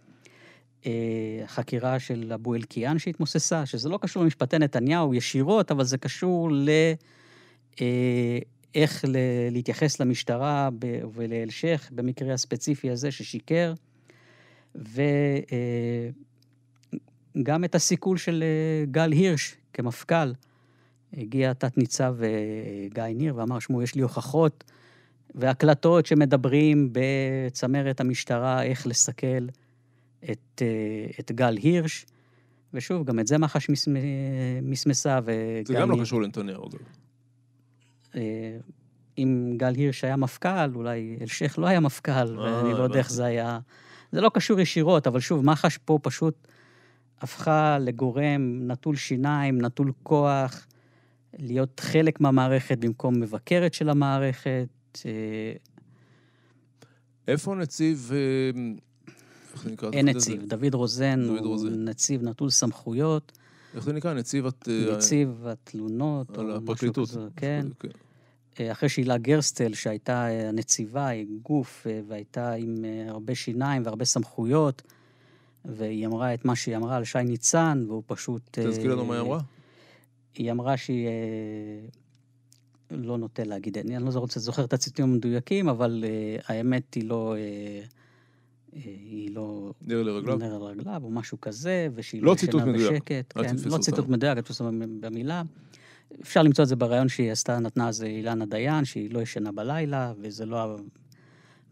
אה, 0.86 1.42
חקירה 1.46 1.98
של 1.98 2.32
אבו 2.34 2.54
אלקיעאן 2.54 2.98
שהתמוססה, 2.98 3.66
שזה 3.66 3.88
לא 3.88 3.98
קשור 4.02 4.22
למשפטי 4.22 4.58
נתניהו 4.58 5.14
ישירות, 5.14 5.70
אבל 5.70 5.84
זה 5.84 5.98
קשור 5.98 6.48
ל... 6.52 6.68
אה, 7.80 8.38
איך 8.74 9.04
להתייחס 9.50 10.00
למשטרה 10.00 10.68
ולאלשיך 11.14 11.92
במקרה 11.92 12.34
הספציפי 12.34 12.90
הזה 12.90 13.10
ששיקר, 13.10 13.74
וגם 17.34 17.64
את 17.64 17.74
הסיכול 17.74 18.16
של 18.16 18.44
גל 18.90 19.12
הירש 19.12 19.56
כמפכ"ל. 19.72 20.32
הגיע 21.16 21.52
תת-ניצב 21.52 22.16
גיא 22.94 23.02
ניר 23.02 23.36
ואמר, 23.36 23.58
שמעו, 23.58 23.82
יש 23.82 23.94
לי 23.94 24.02
הוכחות 24.02 24.64
והקלטות 25.34 26.06
שמדברים 26.06 26.92
בצמרת 26.92 28.00
המשטרה 28.00 28.62
איך 28.62 28.86
לסכל 28.86 29.46
את, 30.30 30.62
את 31.20 31.32
גל 31.32 31.56
הירש. 31.56 32.06
ושוב, 32.74 33.06
גם 33.06 33.20
את 33.20 33.26
זה 33.26 33.38
מח"ש 33.38 33.70
מסמסה. 34.62 35.18
זה 35.64 35.74
גם 35.74 35.90
לא 35.90 35.96
קשור 36.00 36.22
לנתניהו, 36.22 36.68
אגב. 36.68 36.78
אה, 38.16 38.56
אם 39.18 39.54
גל 39.56 39.74
הירש 39.74 40.04
היה 40.04 40.16
מפכ"ל, 40.16 40.74
אולי 40.74 41.16
אלשיך 41.20 41.58
לא 41.58 41.66
היה 41.66 41.80
מפכ"ל, 41.80 42.10
אה, 42.10 42.62
ואני 42.62 42.72
לא 42.72 42.82
יודע 42.82 42.98
איך 42.98 43.10
זה 43.10 43.24
היה... 43.24 43.58
זה 44.12 44.20
לא 44.20 44.30
קשור 44.34 44.60
ישירות, 44.60 45.06
אבל 45.06 45.20
שוב, 45.20 45.44
מח"ש 45.44 45.78
פה 45.78 45.98
פשוט 46.02 46.46
הפכה 47.20 47.78
לגורם 47.78 48.60
נטול 48.66 48.96
שיניים, 48.96 49.60
נטול 49.60 49.92
כוח, 50.02 50.66
להיות 51.38 51.80
חלק 51.80 52.20
מהמערכת 52.20 52.78
במקום 52.78 53.20
מבקרת 53.20 53.74
של 53.74 53.88
המערכת. 53.88 54.68
אה, 55.06 55.52
איפה 57.28 57.54
נציב... 57.54 58.12
איך 59.52 59.62
זה 59.62 59.70
נקרא? 59.70 59.90
אין 59.92 60.08
נציב. 60.08 60.42
דוד 60.44 60.74
רוזן 60.74 61.24
הוא 61.28 61.68
נציב 61.70 62.22
נטול 62.22 62.50
סמכויות. 62.50 63.32
איך 63.74 63.84
זה 63.84 63.92
נקרא? 63.92 64.14
נציב 64.14 64.46
הת... 64.46 64.68
נציב 64.68 65.46
התלונות. 65.46 66.38
על 66.38 66.50
הפרקליטות. 66.50 67.08
כן. 67.36 67.66
כן. 67.78 67.88
אה, 68.60 68.72
אחרי 68.72 68.88
שהילה 68.88 69.18
גרסטל, 69.18 69.74
שהייתה 69.74 70.28
אה, 70.28 70.48
הנציבה, 70.48 71.06
היא 71.06 71.26
גוף, 71.42 71.86
אה, 71.86 72.00
והייתה 72.08 72.52
עם 72.52 72.84
הרבה 73.08 73.34
שיניים 73.34 73.82
והרבה 73.84 74.04
סמכויות, 74.04 74.82
והיא 75.64 76.06
אמרה 76.06 76.34
את 76.34 76.44
מה 76.44 76.56
שהיא 76.56 76.76
אמרה 76.76 76.96
על 76.96 77.04
שי 77.04 77.22
ניצן, 77.24 77.84
והוא 77.86 78.02
פשוט... 78.06 78.42
תזכיר 78.50 78.94
לנו 78.94 79.04
מה 79.04 79.14
היא 79.14 79.20
אמרה. 79.22 79.40
היא 80.34 80.52
אמרה 80.52 80.76
שהיא... 80.76 81.08
לא 82.90 83.18
נוטה 83.18 83.44
להגיד, 83.44 83.78
אני 83.78 84.04
לא 84.04 84.18
רוצה 84.18 84.40
לזוכר 84.40 84.64
את 84.64 84.72
הציטוטים 84.72 85.04
המדויקים, 85.04 85.68
אבל 85.68 86.04
האמת 86.46 86.94
היא 86.94 87.04
לא... 87.08 87.34
היא 88.72 89.34
לא... 89.34 89.72
נר 89.82 90.02
לרגליו? 90.02 90.38
נר 90.38 90.58
לרגליו, 90.58 91.00
או 91.04 91.10
משהו 91.10 91.40
כזה, 91.40 91.88
ושהיא 91.94 92.22
לא, 92.22 92.26
לא 92.26 92.34
ישנה 92.34 92.72
בשקט. 92.72 93.32
כן, 93.34 93.56
לא 93.64 93.78
ציטוט 93.78 94.08
מדויק, 94.08 94.38
את 94.38 94.44
תפסו 94.44 94.64
במילה. 95.00 95.42
אפשר 96.22 96.42
למצוא 96.42 96.64
את 96.64 96.68
זה 96.68 96.76
בריאיון 96.76 97.08
שהיא 97.08 97.32
עשתה, 97.32 97.58
נתנה 97.58 97.88
אז 97.88 98.02
אילנה 98.02 98.46
דיין, 98.46 98.84
שהיא 98.84 99.10
לא 99.10 99.20
ישנה 99.20 99.52
בלילה, 99.52 100.12
וזה 100.20 100.46
לא 100.46 100.76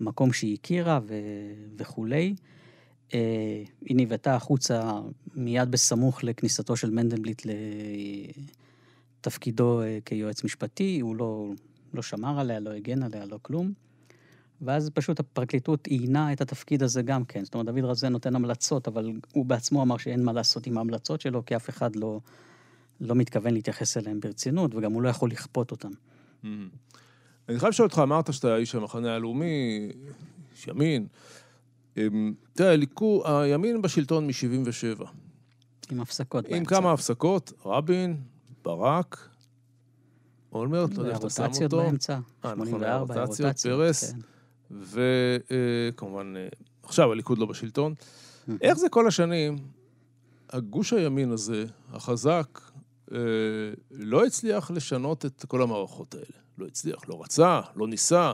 המקום 0.00 0.32
שהיא 0.32 0.56
הכירה 0.60 1.00
ו... 1.02 1.14
וכולי. 1.76 2.34
אה, 3.14 3.62
היא 3.84 3.96
ניבטה 3.96 4.34
החוצה 4.34 5.00
מיד 5.34 5.70
בסמוך 5.70 6.24
לכניסתו 6.24 6.76
של 6.76 6.90
מנדלבליט 6.90 7.42
לתפקידו 9.20 9.82
אה, 9.82 9.98
כיועץ 10.04 10.44
משפטי, 10.44 11.00
הוא 11.00 11.16
לא, 11.16 11.50
לא 11.94 12.02
שמר 12.02 12.40
עליה, 12.40 12.60
לא 12.60 12.70
הגן 12.70 13.02
עליה, 13.02 13.26
לא 13.26 13.38
כלום. 13.42 13.72
ואז 14.62 14.90
פשוט 14.94 15.20
הפרקליטות 15.20 15.86
עיינה 15.86 16.32
את 16.32 16.40
התפקיד 16.40 16.82
הזה 16.82 17.02
גם 17.02 17.24
כן. 17.24 17.44
זאת 17.44 17.54
אומרת, 17.54 17.66
דוד 17.66 17.84
רזן 17.84 18.12
נותן 18.12 18.36
המלצות, 18.36 18.88
אבל 18.88 19.12
הוא 19.32 19.46
בעצמו 19.46 19.82
אמר 19.82 19.96
שאין 19.96 20.24
מה 20.24 20.32
לעשות 20.32 20.66
עם 20.66 20.78
ההמלצות 20.78 21.20
שלו, 21.20 21.44
כי 21.44 21.56
אף 21.56 21.70
אחד 21.70 21.96
לא, 21.96 22.20
לא 23.00 23.14
מתכוון 23.14 23.54
להתייחס 23.54 23.96
אליהן 23.96 24.20
ברצינות, 24.20 24.74
וגם 24.74 24.92
הוא 24.92 25.02
לא 25.02 25.08
יכול 25.08 25.30
לכפות 25.30 25.70
אותן. 25.70 25.88
Mm-hmm. 25.88 26.46
אני 27.48 27.58
חייב 27.58 27.70
לשאול 27.70 27.86
אותך, 27.86 27.98
אמרת 28.02 28.32
שאתה 28.32 28.56
איש 28.56 28.74
המחנה 28.74 29.14
הלאומי, 29.14 29.88
איש 30.52 30.68
ימין. 30.68 31.06
אמ, 31.96 32.34
תראה, 32.52 32.76
ליכו, 32.76 33.22
הימין 33.26 33.82
בשלטון 33.82 34.26
מ-77. 34.26 35.04
עם 35.90 36.00
הפסקות 36.00 36.44
באמצע. 36.44 36.56
עם 36.56 36.64
כמה 36.64 36.92
הפסקות, 36.92 37.52
רבין, 37.66 38.20
ברק, 38.64 39.28
אולמרט, 40.52 40.94
לא 40.94 41.02
יודע 41.02 41.10
איך 41.10 41.18
אתה 41.18 41.30
שם 41.30 41.42
אותו. 41.42 41.52
רוטציות 41.52 41.72
באמצע, 41.72 42.18
84, 42.42 43.14
אה, 43.14 43.20
נכון, 43.22 43.36
רוטציות, 43.36 43.78
פרס. 43.78 44.12
כן. 44.12 44.18
וכמובן, 44.70 46.34
אה, 46.36 46.48
עכשיו 46.82 47.12
הליכוד 47.12 47.38
לא 47.38 47.46
בשלטון. 47.46 47.94
איך 48.60 48.78
זה 48.78 48.88
כל 48.88 49.08
השנים, 49.08 49.56
הגוש 50.50 50.92
הימין 50.92 51.30
הזה, 51.30 51.64
החזק, 51.92 52.60
אה, 53.12 53.18
לא 53.90 54.26
הצליח 54.26 54.70
לשנות 54.70 55.26
את 55.26 55.44
כל 55.48 55.62
המערכות 55.62 56.14
האלה. 56.14 56.38
לא 56.58 56.66
הצליח, 56.66 57.08
לא 57.08 57.22
רצה, 57.22 57.60
לא 57.76 57.88
ניסה. 57.88 58.32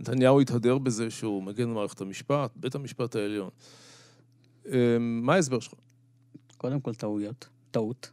נתניהו 0.00 0.40
התהדר 0.40 0.78
בזה 0.78 1.10
שהוא 1.10 1.42
מגן 1.42 1.70
במערכת 1.70 2.00
המשפט, 2.00 2.50
בית 2.56 2.74
המשפט 2.74 3.16
העליון. 3.16 3.50
מה 5.00 5.34
ההסבר 5.34 5.60
שלך? 5.60 5.74
קודם 6.56 6.80
כל 6.80 6.94
טעויות, 6.94 7.48
טעות. 7.70 8.10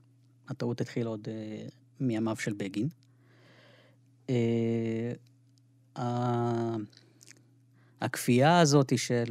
הטעות 0.47 0.81
התחילה 0.81 1.09
עוד 1.09 1.27
מימיו 1.99 2.35
של 2.35 2.53
בגין. 2.53 2.89
הכפייה 8.01 8.59
הזאת 8.59 8.97
של 8.97 9.23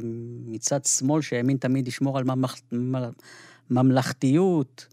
מצד 0.45 0.85
שמאל, 0.85 1.21
שהימין 1.21 1.57
תמיד 1.57 1.87
ישמור 1.87 2.17
על 2.17 2.23
ממלכ... 2.23 2.61
ממלכתיות, 3.69 4.87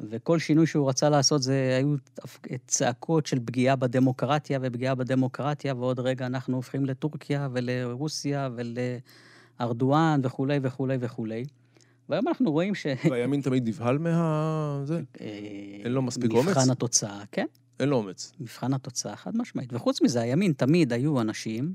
וכל 0.00 0.38
שינוי 0.38 0.66
שהוא 0.66 0.88
רצה 0.88 1.08
לעשות 1.08 1.42
זה 1.42 1.76
היו 1.78 1.96
צעקות 2.66 3.26
של 3.26 3.38
פגיעה 3.44 3.76
בדמוקרטיה 3.76 4.58
ופגיעה 4.62 4.94
בדמוקרטיה, 4.94 5.74
ועוד 5.74 6.00
רגע 6.00 6.26
אנחנו 6.26 6.56
הופכים 6.56 6.84
לטורקיה 6.86 7.48
ולרוסיה 7.52 8.48
ולארדואן 9.60 10.20
וכולי 10.24 10.58
וכולי 10.62 10.96
וכולי. 11.00 11.44
והיום 12.08 12.28
אנחנו 12.28 12.52
רואים 12.52 12.74
ש... 12.74 12.86
והימין 13.10 13.40
תמיד 13.40 13.68
נבהל 13.68 13.98
מה... 13.98 14.80
זה? 14.84 15.00
אה, 15.20 15.26
אין 15.84 15.92
לו 15.92 16.02
מספיק 16.02 16.32
אומץ? 16.32 16.46
מבחן 16.46 16.70
התוצאה, 16.70 17.22
כן. 17.32 17.46
אין 17.80 17.88
לו 17.88 17.96
אומץ. 17.96 18.32
מבחן 18.40 18.74
התוצאה, 18.74 19.16
חד 19.16 19.36
משמעית. 19.36 19.72
וחוץ 19.72 20.02
מזה, 20.02 20.20
הימין 20.20 20.52
תמיד 20.52 20.92
היו 20.92 21.20
אנשים 21.20 21.74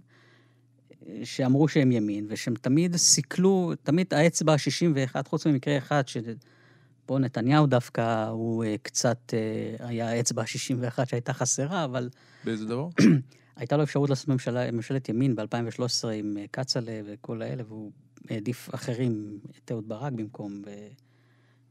שאמרו 1.24 1.68
שהם 1.68 1.92
ימין, 1.92 2.26
ושהם 2.30 2.56
תמיד 2.56 2.96
סיכלו, 2.96 3.74
תמיד 3.84 4.14
האצבע 4.14 4.54
ה-61, 4.54 5.16
חוץ 5.28 5.46
ממקרה 5.46 5.78
אחד, 5.78 6.04
שפה 6.08 7.20
נתניהו 7.20 7.68
דווקא, 7.68 8.28
הוא 8.28 8.64
אה, 8.64 8.76
קצת, 8.82 9.34
אה, 9.34 9.88
היה 9.88 10.10
האצבע 10.10 10.42
ה-61 10.42 11.06
שהייתה 11.06 11.34
חסרה, 11.34 11.86
אבל... 11.86 12.10
באיזה 12.44 12.66
דבר? 12.66 12.88
הייתה 13.56 13.78
לו 13.78 13.84
אפשרות 13.84 14.10
לעשות 14.10 14.28
ממשלה, 14.28 14.72
ממשלת 14.72 15.10
ימין 15.10 15.36
ב-2013 15.36 16.08
עם 16.14 16.38
אה, 16.38 16.46
כצל'ה 16.54 17.02
וכל 17.06 17.42
האלה, 17.42 17.64
והוא 17.68 17.92
העדיף 18.30 18.76
אחרים, 18.76 19.40
את 19.58 19.72
אהוד 19.72 19.88
ברק 19.88 20.14
במקום, 20.14 20.62
ו... 20.66 20.70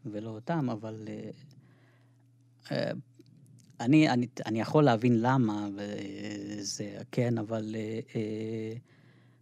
ולא 0.07 0.31
אותם, 0.31 0.71
אבל... 0.71 1.09
אני, 3.81 4.11
אני, 4.11 4.27
אני 4.47 4.61
יכול 4.61 4.85
להבין 4.85 5.21
למה, 5.21 5.69
וזה 5.77 6.99
כן, 7.13 7.39
אבל 7.39 7.75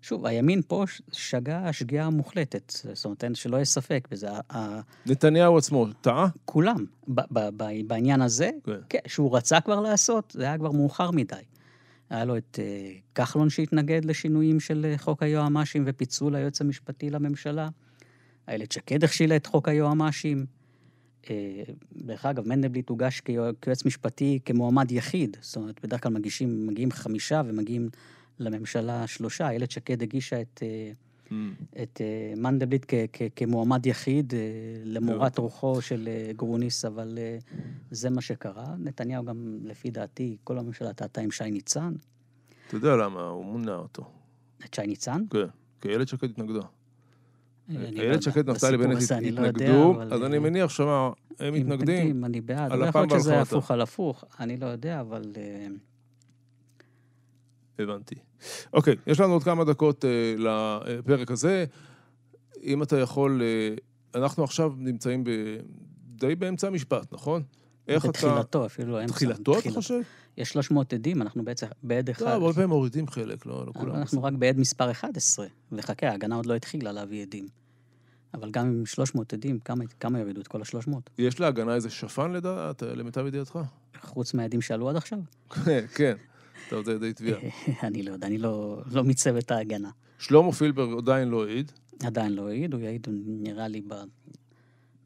שוב, 0.03 0.27
הימין 0.27 0.63
פה 0.67 0.85
שגה 1.13 1.73
שגיאה 1.73 2.11
מוחלטת. 2.11 2.73
זאת 2.93 3.05
אומרת, 3.05 3.25
שלא 3.35 3.57
יהיה 3.57 3.65
ספק 3.65 4.09
בזה. 4.11 4.29
נתניהו 5.07 5.59
עצמו 5.59 5.87
טעה? 6.01 6.29
כולם. 6.45 6.85
בעניין 7.87 8.23
הזה, 8.23 8.51
כן. 8.65 8.73
כן, 8.89 8.99
שהוא 9.07 9.37
רצה 9.37 9.61
כבר 9.61 9.81
לעשות, 9.81 10.33
זה 10.37 10.45
היה 10.45 10.59
כבר 10.59 10.71
מאוחר 10.71 11.11
מדי. 11.11 11.35
היה 12.11 12.25
לו 12.25 12.37
את 12.37 12.59
אה, 12.63 12.93
כחלון 13.15 13.51
שהתנגד 13.51 14.05
לשינויים 14.05 14.61
של 14.61 14.87
אה, 14.89 14.99
חוק 14.99 15.23
היועמ"שים 15.23 15.85
ופיצול 15.87 16.35
היועץ 16.35 16.61
המשפטי 16.61 17.11
לממשלה. 17.11 17.69
איילת 18.49 18.73
שקד 18.73 19.05
הכשילה 19.05 19.37
את 19.37 19.47
חוק 19.47 19.69
היועמ"שים. 19.69 20.47
אה, 21.31 21.63
דרך 21.97 22.27
אגב, 22.27 22.49
מנדלבליט 22.49 22.89
הוגש 22.89 23.21
כיועץ 23.21 23.85
משפטי 23.85 24.39
כמועמד 24.45 24.93
יחיד. 24.93 25.37
זאת 25.41 25.57
אומרת, 25.57 25.81
בדרך 25.83 26.03
כלל 26.03 26.13
מגישים, 26.13 26.67
מגיעים 26.67 26.91
חמישה 26.91 27.43
ומגיעים 27.47 27.89
לממשלה 28.39 29.07
שלושה. 29.07 29.49
איילת 29.49 29.71
שקד 29.71 30.03
הגישה 30.03 30.41
את, 30.41 30.63
mm. 31.29 31.33
את 31.83 32.01
אה, 32.01 32.33
מנדלבליט 32.37 32.87
כמועמד 33.37 33.87
יחיד, 33.87 34.35
אה, 34.35 34.41
למורת 34.85 35.39
רוחו 35.39 35.83
של 35.83 36.09
גרוניס, 36.37 36.85
אבל 36.85 37.19
זה 37.91 38.11
מה 38.11 38.21
שקרה. 38.21 38.75
נתניהו 38.79 39.25
גם, 39.25 39.59
לפי 39.63 39.91
דעתי, 39.91 40.37
כל 40.45 40.59
הממשלה 40.59 40.93
טעתה 40.93 41.21
עם 41.21 41.31
שי 41.31 41.51
ניצן. 41.51 41.95
אתה 42.67 42.77
יודע 42.77 42.97
למה, 42.97 43.23
הוא 43.23 43.45
מונע 43.45 43.75
אותו. 43.75 44.11
את 44.65 44.75
שי 44.75 44.87
ניצן? 44.87 45.23
כן, 45.31 45.47
כי 45.81 45.89
איילת 45.89 46.09
שקד 46.09 46.31
התנגדה. 46.31 46.61
לא 47.69 47.79
איילת. 48.01 48.23
שקד 48.23 48.47
בסיפור 48.47 48.77
בנט 48.77 49.11
לא 49.13 49.47
התנגדו, 49.47 50.03
אז 50.03 50.23
אני 50.23 50.39
מניח 50.39 50.71
שמה, 50.71 51.11
הם 51.39 51.55
מתנגדים. 51.55 52.25
אני 52.25 52.41
בעד. 52.41 52.73
לא 52.73 52.85
יכול 52.85 53.01
להיות 53.01 53.21
שזה. 53.21 53.41
הפוך 53.41 53.71
על 53.71 53.81
הפוך, 53.81 54.25
אני 54.41 54.57
לא 54.57 54.67
יודע, 54.67 55.01
אבל... 55.01 55.23
הבנתי. 57.79 58.15
אוקיי, 58.73 58.97
יש 59.07 59.21
לנו 59.21 59.33
עוד 59.33 59.43
כמה 59.43 59.65
דקות 59.65 60.05
אה, 60.05 60.35
לפרק 60.39 61.31
הזה. 61.31 61.65
אם 62.63 62.83
אתה 62.83 62.99
יכול, 62.99 63.43
אה, 63.43 63.75
אנחנו 64.21 64.45
עכשיו 64.45 64.73
נמצאים 64.77 65.25
ב... 65.25 65.31
די 66.19 66.35
באמצע 66.35 66.67
המשפט, 66.67 67.13
נכון? 67.13 67.43
איך 67.89 68.05
אתה... 68.05 68.09
בתחילתו, 68.09 68.67
אפילו 68.67 69.01
אמצע. 69.03 69.13
תחילתו, 69.13 69.59
אתה 69.59 69.71
חושב? 69.71 70.01
יש 70.37 70.49
300 70.49 70.93
עדים, 70.93 71.23
אנחנו 71.23 71.45
בעצם 71.45 71.67
בעד 71.83 72.11
אחד. 72.11 72.25
לא, 72.25 72.31
הרבה 72.31 72.53
פעמים 72.53 72.69
מורידים 72.69 73.09
חלק, 73.09 73.47
לא 73.47 73.67
לא 73.67 73.73
כולם. 73.73 73.95
אנחנו 73.95 74.25
רק 74.25 74.33
בעד 74.33 74.59
מספר 74.59 74.91
11, 74.91 75.47
וחכה, 75.73 76.09
ההגנה 76.09 76.37
עוד 76.37 76.47
לא 76.47 76.55
התחילה 76.55 76.93
להביא 76.93 77.23
עדים. 77.23 77.49
אבל 78.35 78.51
גם 78.51 78.67
עם 78.67 78.87
300 78.87 79.33
עדים, 79.33 79.59
כמה, 79.59 79.85
כמה 80.01 80.19
יורידו 80.19 80.41
את 80.41 80.49
כל 80.49 80.61
ה-300? 80.61 80.91
יש 81.19 81.41
להגנה 81.41 81.75
איזה 81.75 81.91
שפן 81.91 82.33
לדעת, 82.33 82.83
למיטב 82.83 83.27
ידיעתך? 83.27 83.59
חוץ 84.01 84.35
מהעדים 84.35 84.61
שעלו 84.61 84.91
עד 84.91 84.97
עכשיו? 84.97 85.19
כן. 85.97 86.17
טוב, 86.69 86.85
זה 86.85 86.99
די 86.99 87.13
תביעה. 87.13 87.39
אני 87.83 88.03
לא 88.03 88.13
יודע, 88.13 88.27
אני 88.27 88.39
לא, 88.39 88.83
לא 88.93 89.05
מצוות 89.05 89.51
ההגנה. 89.51 89.91
שלמה 90.19 90.53
פילבר 90.53 90.89
עדיין 90.99 91.29
לא 91.29 91.47
העיד. 91.47 91.73
עדיין 92.03 92.33
לא 92.33 92.49
העיד, 92.49 92.75
הוא 92.75 92.81
יעיד, 92.83 93.07
נראה 93.27 93.69
לי, 93.69 93.81
ב, 93.81 93.95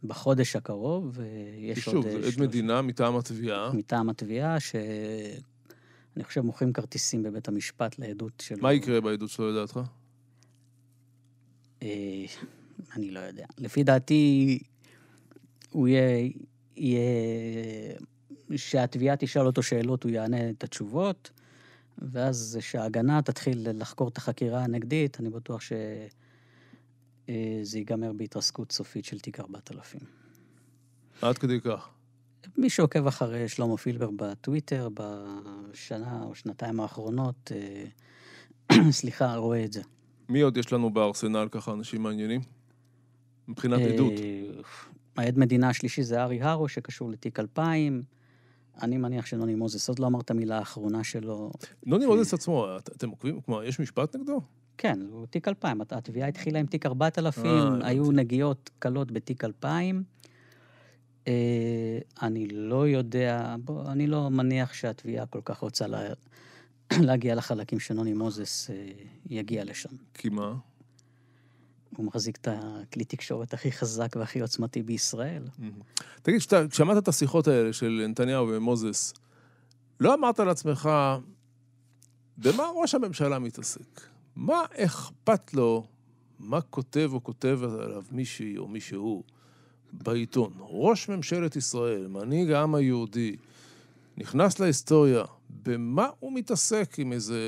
בחודש 0.05 0.57
הקרוב, 0.57 1.19
ויש 1.19 1.79
שוב, 1.79 1.95
עוד... 1.95 2.05
זה 2.05 2.11
אה, 2.11 2.17
עד 2.17 2.23
שלוש- 2.23 2.39
מדינה 2.39 2.83
מטעם 2.83 3.17
התביעה. 3.17 3.73
מטעם 3.73 4.09
התביעה, 4.11 4.61
שאני 4.61 6.25
חושב 6.25 6.41
מוכרים 6.41 6.73
כרטיסים 6.73 7.23
בבית 7.23 7.49
המשפט 7.49 7.99
לעדות 7.99 8.33
שלו. 8.43 8.63
מה 8.63 8.73
יקרה 8.73 9.01
בעדות 9.01 9.31
שלו 9.31 9.51
לדעתך? 9.51 9.81
אה, 11.83 11.89
אני 12.97 13.11
לא 13.11 13.21
יודע. 13.21 13.47
לפי 13.59 13.83
דעתי, 13.83 14.59
הוא 15.71 15.89
יהיה... 15.89 16.29
יהיה... 16.77 17.01
שהתביעה 18.57 19.17
תשאל 19.17 19.47
אותו 19.47 19.63
שאלות, 19.63 20.05
הוא 20.05 20.13
יענה 20.13 20.51
את 20.51 20.65
התשובות, 20.65 21.31
ואז 22.01 22.59
שההגנה 22.61 23.23
תתחיל 23.23 23.69
לחקור 23.75 24.09
את 24.09 24.17
החקירה 24.17 24.65
הנגדית, 24.65 25.21
אני 25.21 25.31
בטוח 25.31 25.61
שזה 25.61 27.79
ייגמר 27.79 28.13
בהתרסקות 28.13 28.73
סופית 28.73 29.05
של 29.05 29.21
תיק 29.21 29.41
4000. 29.41 30.01
עד 31.23 31.39
כדי 31.39 31.61
כך. 31.61 31.89
מי 32.57 32.71
שעוקב 32.71 33.07
אחרי 33.07 33.49
שלמה 33.49 33.77
פילבר 33.77 34.09
בטוויטר 34.17 34.89
בשנה 34.95 36.23
או 36.23 36.35
שנתיים 36.35 36.81
האחרונות, 36.81 37.53
אה, 37.55 37.85
סליחה, 39.01 39.37
רואה 39.37 39.65
את 39.65 39.73
זה. 39.73 39.83
מי 40.29 40.41
עוד 40.41 40.57
יש 40.57 40.73
לנו 40.73 40.91
בארסנל 40.91 41.49
ככה 41.51 41.73
אנשים 41.73 42.03
מעניינים? 42.03 42.41
מבחינת 43.49 43.81
עדות. 43.81 44.13
אה, 44.13 44.63
העד 45.17 45.39
מדינה 45.39 45.69
השלישי 45.69 46.03
זה 46.03 46.23
ארי 46.23 46.43
הרו, 46.43 46.69
שקשור 46.69 47.11
לתיק 47.11 47.41
2000. 47.41 48.03
אני 48.83 48.97
מניח 48.97 49.27
שנוני 49.27 49.55
מוזס 49.55 49.89
עוד 49.89 49.99
לא 49.99 50.07
אמר 50.07 50.21
את 50.21 50.31
המילה 50.31 50.59
האחרונה 50.59 51.05
שלו. 51.05 51.51
נוני 51.87 52.07
מוזס 52.07 52.35
עצמו, 52.35 52.67
את- 52.79 52.89
אתם 52.97 53.11
עוקבים? 53.11 53.41
כלומר, 53.41 53.65
יש 53.65 53.81
משפט 53.81 54.17
נגדו? 54.17 54.41
כן, 54.79 54.99
הוא 55.13 55.27
תיק 55.27 55.49
2000. 55.49 55.81
הת- 55.81 55.93
התביעה 55.93 56.29
התחילה 56.29 56.59
עם 56.59 56.67
תיק 56.67 56.87
4000, 56.87 57.47
אה, 57.83 57.89
היו. 57.89 58.13
נגיעות 58.13 58.71
קלות 58.79 59.13
בתיק 59.13 59.45
2000. 59.45 60.03
אה, 61.29 61.33
אני 62.23 62.47
לא 62.49 62.89
יודע, 62.89 63.55
אני 63.87 64.07
לא 64.07 64.31
מניח 64.31 64.73
שהתביעה 64.73 65.27
כל 65.27 65.41
כך 65.45 65.59
רוצה 65.59 65.87
לה, 65.87 66.03
להגיע 66.93 67.35
לחלקים 67.35 67.81
שנוני 67.81 68.13
מוזס 68.13 68.71
אה, 68.71 68.77
יגיע 69.31 69.65
לשם. 69.65 69.91
כי 70.15 70.29
מה? 70.29 70.55
הוא 71.97 72.07
מחזיק 72.07 72.37
את 72.37 72.49
הכלי 72.51 73.05
תקשורת 73.05 73.55
הכי 73.55 73.73
חזק 73.73 74.17
והכי 74.17 74.41
עוצמתי 74.41 74.83
בישראל. 74.83 75.43
תגיד, 76.23 76.39
כשאתה- 76.41 76.69
כששמעת 76.69 76.99
את 76.99 77.09
השיחות 77.09 77.49
האלה 77.49 77.73
של 77.73 78.07
נתניהו 78.09 78.49
ומוזס, 78.49 79.15
לא 80.01 80.15
אמרת 80.15 80.41
לעצמך, 80.41 80.91
במה 82.39 82.65
ראש 82.75 82.95
הממשלה 82.95 83.39
מתעסק? 83.39 84.01
מה 84.37 84.63
אכפת 84.77 85.55
לו 85.55 85.87
מה 86.39 86.61
כותב 86.61 87.11
או 87.13 87.25
כותב 87.25 87.61
עליו 87.63 88.03
מישהי 88.11 88.59
או 88.59 88.69
מישהו 88.69 89.23
בעיתון? 89.93 90.53
ראש 90.59 91.09
ממשלת 91.09 91.57
ישראל, 91.57 92.07
מנהיג 92.07 92.51
העם 92.51 92.75
היהודי, 92.75 93.37
נכנס 94.21 94.61
להיסטוריה, 94.61 95.23
במה 95.63 96.09
הוא 96.21 96.33
מתעסק 96.33 96.95
עם 96.99 97.13
איזה 97.13 97.39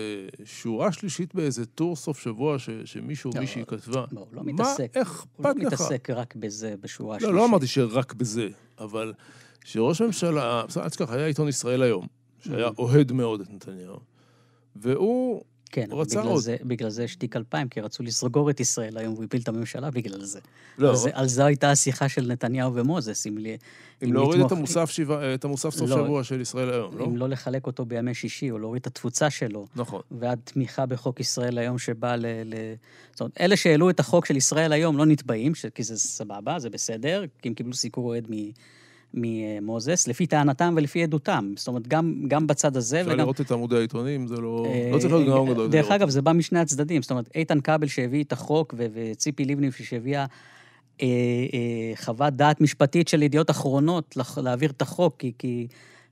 שורה 0.44 0.92
שלישית 0.92 1.34
באיזה 1.34 1.66
טור 1.66 1.96
סוף 1.96 2.18
שבוע 2.18 2.58
ש, 2.58 2.70
שמישהו 2.84 3.30
או 3.30 3.34
לא, 3.36 3.40
מישהי 3.40 3.62
כתבה? 3.66 4.04
לא, 4.12 4.20
הוא 4.20 4.26
לא 4.32 4.42
מה 4.44 4.52
מתעסק. 4.52 4.96
אכפת 4.96 5.26
הוא 5.36 5.44
לא 5.46 5.50
לך? 5.50 5.58
מתעסק 5.72 6.10
רק 6.10 6.36
בזה, 6.36 6.74
בשורה 6.80 7.10
לא, 7.10 7.16
השלישית. 7.16 7.34
לא 7.36 7.44
אמרתי 7.44 7.66
שרק 7.66 8.14
בזה, 8.14 8.48
אבל 8.78 9.12
שראש 9.64 10.00
הממשלה, 10.00 10.64
בסדר, 10.68 10.84
אל 10.84 10.88
תשכח, 10.88 11.10
היה 11.10 11.26
עיתון 11.26 11.48
ישראל 11.48 11.82
היום, 11.82 12.06
שהיה 12.40 12.68
Mm. 12.68 12.74
אוהד 12.78 13.12
מאוד 13.12 13.40
את 13.40 13.50
נתניהו, 13.50 13.96
והוא, 14.76 15.42
כן, 15.72 15.86
רצה 15.92 16.20
בגלל 16.20 16.30
עוד. 16.32 16.42
זה, 16.42 16.56
בגלל 16.62 16.90
זה 16.90 17.04
יש 17.04 17.16
תיק 17.16 17.36
2000, 17.36 17.68
כי 17.68 17.80
רצו 17.80 18.02
לסגור 18.02 18.50
את 18.50 18.60
ישראל 18.60 18.98
היום, 18.98 19.12
והוא 19.14 19.24
הפיל 19.24 19.40
את 19.40 19.48
הממשלה 19.48 19.90
בגלל 19.90 20.24
זה. 20.24 20.40
לא, 20.78 20.90
על, 20.90 20.96
זה 20.96 21.10
על 21.12 21.28
זה 21.28 21.44
הייתה 21.44 21.70
השיחה 21.70 22.08
של 22.08 22.26
נתניהו 22.32 22.74
ומוזס, 22.74 23.26
אם, 23.26 23.38
לי- 23.38 23.56
אם 24.04 24.12
להוריד 24.12 24.40
את 24.40 24.46
לתמוך- 24.46 24.58
המוסף 24.58 24.90
שבעה- 24.90 25.34
את 25.34 25.44
המוסף 25.44 25.70
סוף 25.70 25.88
לא. 25.90 25.96
שבוע 26.04 26.24
של 26.24 26.40
ישראל 26.40 26.70
היום, 26.70 26.98
לא? 26.98 27.04
אם 27.04 27.16
לא 27.16 27.28
לחלק 27.28 27.66
אותו 27.66 27.84
בימי 27.84 28.14
שישי, 28.14 28.50
או 28.50 28.58
להוריד 28.58 28.80
את 28.80 28.86
התפוצה 28.86 29.30
שלו, 29.30 29.66
נכון. 29.76 30.00
ועד 30.10 30.38
תמיכה 30.44 30.86
בחוק 30.86 31.20
ישראל 31.20 31.58
היום 31.58 31.78
שבא 31.78 32.16
ל... 32.16 32.26
ל... 32.44 32.54
זאת 33.12 33.20
אומרת, 33.20 33.40
אלה 33.40 33.56
שהעלו 33.56 33.90
את 33.90 34.00
החוק 34.00 34.26
של 34.26 34.36
ישראל 34.36 34.72
היום 34.72 34.96
לא 34.96 35.06
נתבעים, 35.06 35.54
ש... 35.54 35.66
כי 35.66 35.82
זה 35.82 35.98
סבבה, 35.98 36.58
זה 36.58 36.70
בסדר, 36.70 37.24
כי 37.42 37.48
הם 37.48 37.54
קיבלו 37.54 37.74
סיקור 37.74 38.04
אוהד 38.06 38.26
מ... 38.30 38.34
ממוזס, 39.14 40.08
לפי 40.08 40.26
טענתם 40.26 40.74
ולפי 40.76 41.02
עדותם. 41.02 41.52
זאת 41.56 41.68
אומרת, 41.68 41.88
גם, 41.88 42.14
גם 42.28 42.46
בצד 42.46 42.76
הזה 42.76 43.00
אפשר 43.00 43.10
וגם... 43.10 43.18
לראות 43.18 43.40
את 43.40 43.50
עמודי 43.50 43.76
העיתונים, 43.76 44.26
זה 44.26 44.34
לא... 44.36 44.66
אה, 44.66 44.90
לא 44.92 44.98
צריך 44.98 45.12
להיות 45.12 45.26
גאון 45.26 45.48
גדול. 45.50 45.70
דרך. 45.70 45.90
אגב, 45.90 46.08
זה 46.08 46.22
בא 46.22 46.32
משני 46.32 46.58
הצדדים. 46.58 47.02
זאת 47.02 47.10
אומרת, 47.10 47.28
איתן 47.34 47.60
כבל 47.60 47.86
שהביא 47.86 48.24
את 48.24 48.32
החוק, 48.32 48.74
ו- 48.78 48.86
וציפי 48.94 49.44
לבני 49.44 49.68
שהביאה 49.72 50.26
אה, 51.02 51.06
אה, 51.06 51.92
חוות 51.96 52.34
דעת 52.34 52.60
משפטית 52.60 53.08
של 53.08 53.22
ידיעות 53.22 53.50
אחרונות 53.50 54.16
לח- 54.16 54.38
להעביר 54.38 54.70
את 54.70 54.82
החוק, 54.82 55.14
כי, 55.18 55.32
כי 55.38 55.66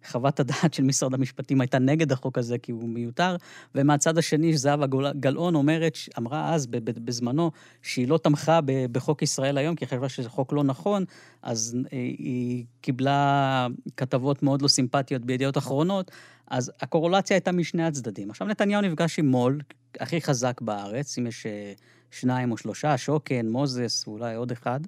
חוות 0.07 0.41
הדעת 0.41 0.75
של 0.75 0.83
משרד 0.83 1.15
המשפטים 1.15 1.61
הייתה 1.61 1.79
נגד 1.79 2.13
החוק 2.13 2.39
הזה, 2.39 2.59
כי 2.59 2.73
הוא 2.73 2.89
מיותר. 2.89 3.37
ומהצד 3.75 4.19
השני, 4.19 4.57
זהבה 4.57 4.87
גלאון 5.21 5.55
אומרת, 5.55 5.99
אמרה 6.19 6.55
אז, 6.55 6.67
בזמנו, 6.67 7.51
שהיא 7.83 8.09
לא 8.09 8.19
תמכה 8.19 8.61
בחוק 8.93 9.23
ישראל 9.23 9.59
היום, 9.59 9.77
כי 9.77 9.85
היא 9.85 9.89
חשבה 9.89 10.09
שזה 10.09 10.29
חוק 10.29 10.53
לא 10.53 10.65
נכון, 10.65 11.05
אז 11.43 11.77
אה, 11.93 11.99
היא 11.99 12.65
קיבלה 12.81 13.67
כתבות 13.97 14.43
מאוד 14.43 14.63
לא 14.63 14.69
סימפטיות 14.69 15.25
בידיעות 15.25 15.59
אחרונות, 15.59 16.11
אז 16.51 16.73
הקורולציה 16.81 17.37
הייתה 17.37 17.53
משני 17.53 17.85
הצדדים. 17.85 18.31
עכשיו 18.31 18.47
נתניהו 18.47 18.83
נפגש 18.83 19.19
עם 19.19 19.27
מו"ל, 19.27 19.61
הכי 20.01 20.21
חזק 20.21 20.61
בארץ, 20.61 21.19
אם 21.19 21.27
יש 21.27 21.47
אה, 21.47 21.73
שניים 22.11 22.53
או 22.53 22.57
שלושה, 22.57 22.99
שוקן, 22.99 23.49
מוזס, 23.49 24.09
ואולי 24.09 24.35
עוד 24.35 24.53
אחד. 24.53 24.81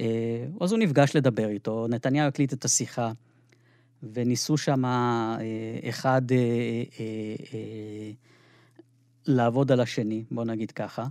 אה, 0.00 0.06
אז 0.60 0.72
הוא 0.72 0.78
נפגש 0.78 1.16
לדבר 1.16 1.48
איתו, 1.48 1.86
נתניהו 1.88 2.28
הקליט 2.28 2.52
את 2.52 2.64
השיחה, 2.64 3.12
וניסו 4.12 4.56
שם 4.56 4.84
אה, 4.84 5.38
אחד 5.88 6.22
אה, 6.32 6.36
אה, 6.36 7.04
אה, 7.54 8.10
לעבוד 9.26 9.72
על 9.72 9.80
השני, 9.80 10.24
בוא 10.30 10.44
נגיד 10.44 10.70
ככה. 10.70 11.06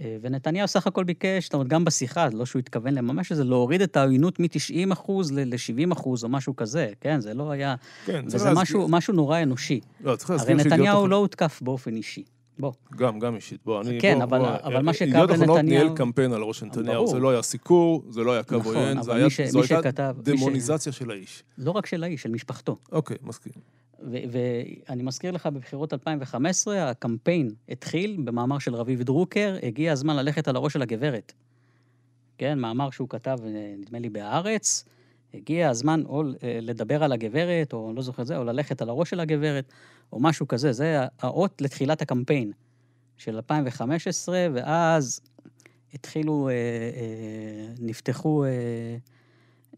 אה, 0.00 0.16
ונתניהו 0.20 0.68
סך 0.68 0.86
הכל 0.86 1.04
ביקש, 1.04 1.44
זאת 1.44 1.54
אומרת, 1.54 1.68
גם 1.68 1.84
בשיחה, 1.84 2.28
לא 2.32 2.46
שהוא 2.46 2.60
התכוון 2.60 2.94
לממש 2.94 3.32
את 3.32 3.36
זה, 3.36 3.44
להוריד 3.44 3.82
את 3.82 3.96
העוינות 3.96 4.40
מ-90 4.40 4.92
אחוז 4.92 5.32
ל-70 5.32 5.92
אחוז 5.92 6.24
או 6.24 6.28
משהו 6.28 6.56
כזה, 6.56 6.90
כן? 7.00 7.20
זה 7.20 7.34
לא 7.34 7.50
היה... 7.50 7.74
כן, 8.06 8.24
וזה 8.26 8.50
משהו, 8.54 8.88
משהו 8.88 9.14
נורא 9.14 9.42
אנושי. 9.42 9.80
לא, 10.00 10.16
צריך 10.16 10.30
הרי 10.30 10.38
להזכיר 10.38 10.58
שידיעות 10.58 10.78
נתניהו 10.78 11.06
לא 11.06 11.16
הותקף 11.16 11.60
באופן 11.62 11.96
אישי. 11.96 12.24
בוא. 12.60 12.72
גם, 12.96 13.18
גם 13.18 13.34
אישית. 13.34 13.60
בוא, 13.64 13.80
אני... 13.82 14.00
כן, 14.00 14.14
בוא, 14.16 14.24
אבל- 14.24 14.38
בוא, 14.38 14.48
אבל 14.62 14.82
מה 14.82 14.92
שכאב 14.92 15.08
ידיעות 15.08 15.30
אחרונות 15.30 15.56
לנתניהו- 15.58 15.62
ניהל 15.84 15.96
קמפיין 15.96 16.32
על 16.32 16.42
ראש 16.42 16.62
נתניהו. 16.62 17.06
זה 17.06 17.18
לא 17.18 17.30
היה 17.30 17.42
סיקור, 17.42 18.04
זה 18.10 18.22
לא 18.24 18.32
היה 18.32 18.42
קו 18.42 18.56
נכון, 18.56 18.76
עוין, 18.76 19.02
זו 19.02 19.12
הייתה 19.12 19.30
שכתב- 19.62 20.14
מי 20.16 20.36
ש- 20.36 20.40
דמוניזציה 20.40 20.92
של 20.92 21.10
האיש. 21.10 21.42
לא 21.58 21.70
רק 21.70 21.86
של 21.86 22.04
האיש, 22.04 22.22
של 22.22 22.30
משפחתו. 22.30 22.76
אוקיי, 22.92 23.16
מסכים. 23.22 23.52
ואני 24.02 25.02
מזכיר 25.02 25.30
לך, 25.30 25.46
בבחירות 25.46 25.92
2015, 25.92 26.90
הקמפיין 26.90 27.50
התחיל 27.68 28.16
במאמר 28.24 28.58
של 28.58 28.74
רביב 28.74 29.02
דרוקר, 29.02 29.56
הגיע 29.62 29.92
הזמן 29.92 30.16
ללכת 30.16 30.48
על 30.48 30.56
הראש 30.56 30.72
של 30.72 30.82
הגברת. 30.82 31.32
כן, 32.38 32.58
מאמר 32.58 32.90
שהוא 32.90 33.08
כתב, 33.08 33.38
אה, 33.44 33.74
נדמה 33.78 33.98
לי, 33.98 34.08
בהארץ, 34.08 34.84
הגיע 35.34 35.70
הזמן 35.70 36.02
או 36.06 36.22
אה, 36.42 36.58
לדבר 36.62 37.04
על 37.04 37.12
הגברת, 37.12 37.72
או 37.72 37.92
לא 37.96 38.02
זוכר 38.02 38.24
זה, 38.24 38.36
או 38.36 38.44
ללכת 38.44 38.82
על 38.82 38.88
הראש 38.88 39.10
של 39.10 39.20
הגברת, 39.20 39.72
או 40.12 40.20
משהו 40.20 40.48
כזה. 40.48 40.72
זה 40.72 41.06
האות 41.20 41.60
לתחילת 41.60 42.02
הקמפיין 42.02 42.52
של 43.16 43.36
2015, 43.36 44.46
ואז 44.52 45.20
התחילו, 45.94 46.48
אה, 46.48 46.52
אה, 46.52 47.74
נפתחו 47.80 48.44
אה, 48.44 48.48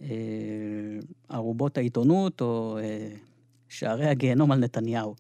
אה, 0.03 0.07
ארובות 1.33 1.79
העיתונות, 1.79 2.41
או 2.41 2.79
אה, 2.83 3.09
שערי 3.69 4.07
הגיהנום 4.09 4.53
על 4.53 4.59
נתניהו. 4.59 5.15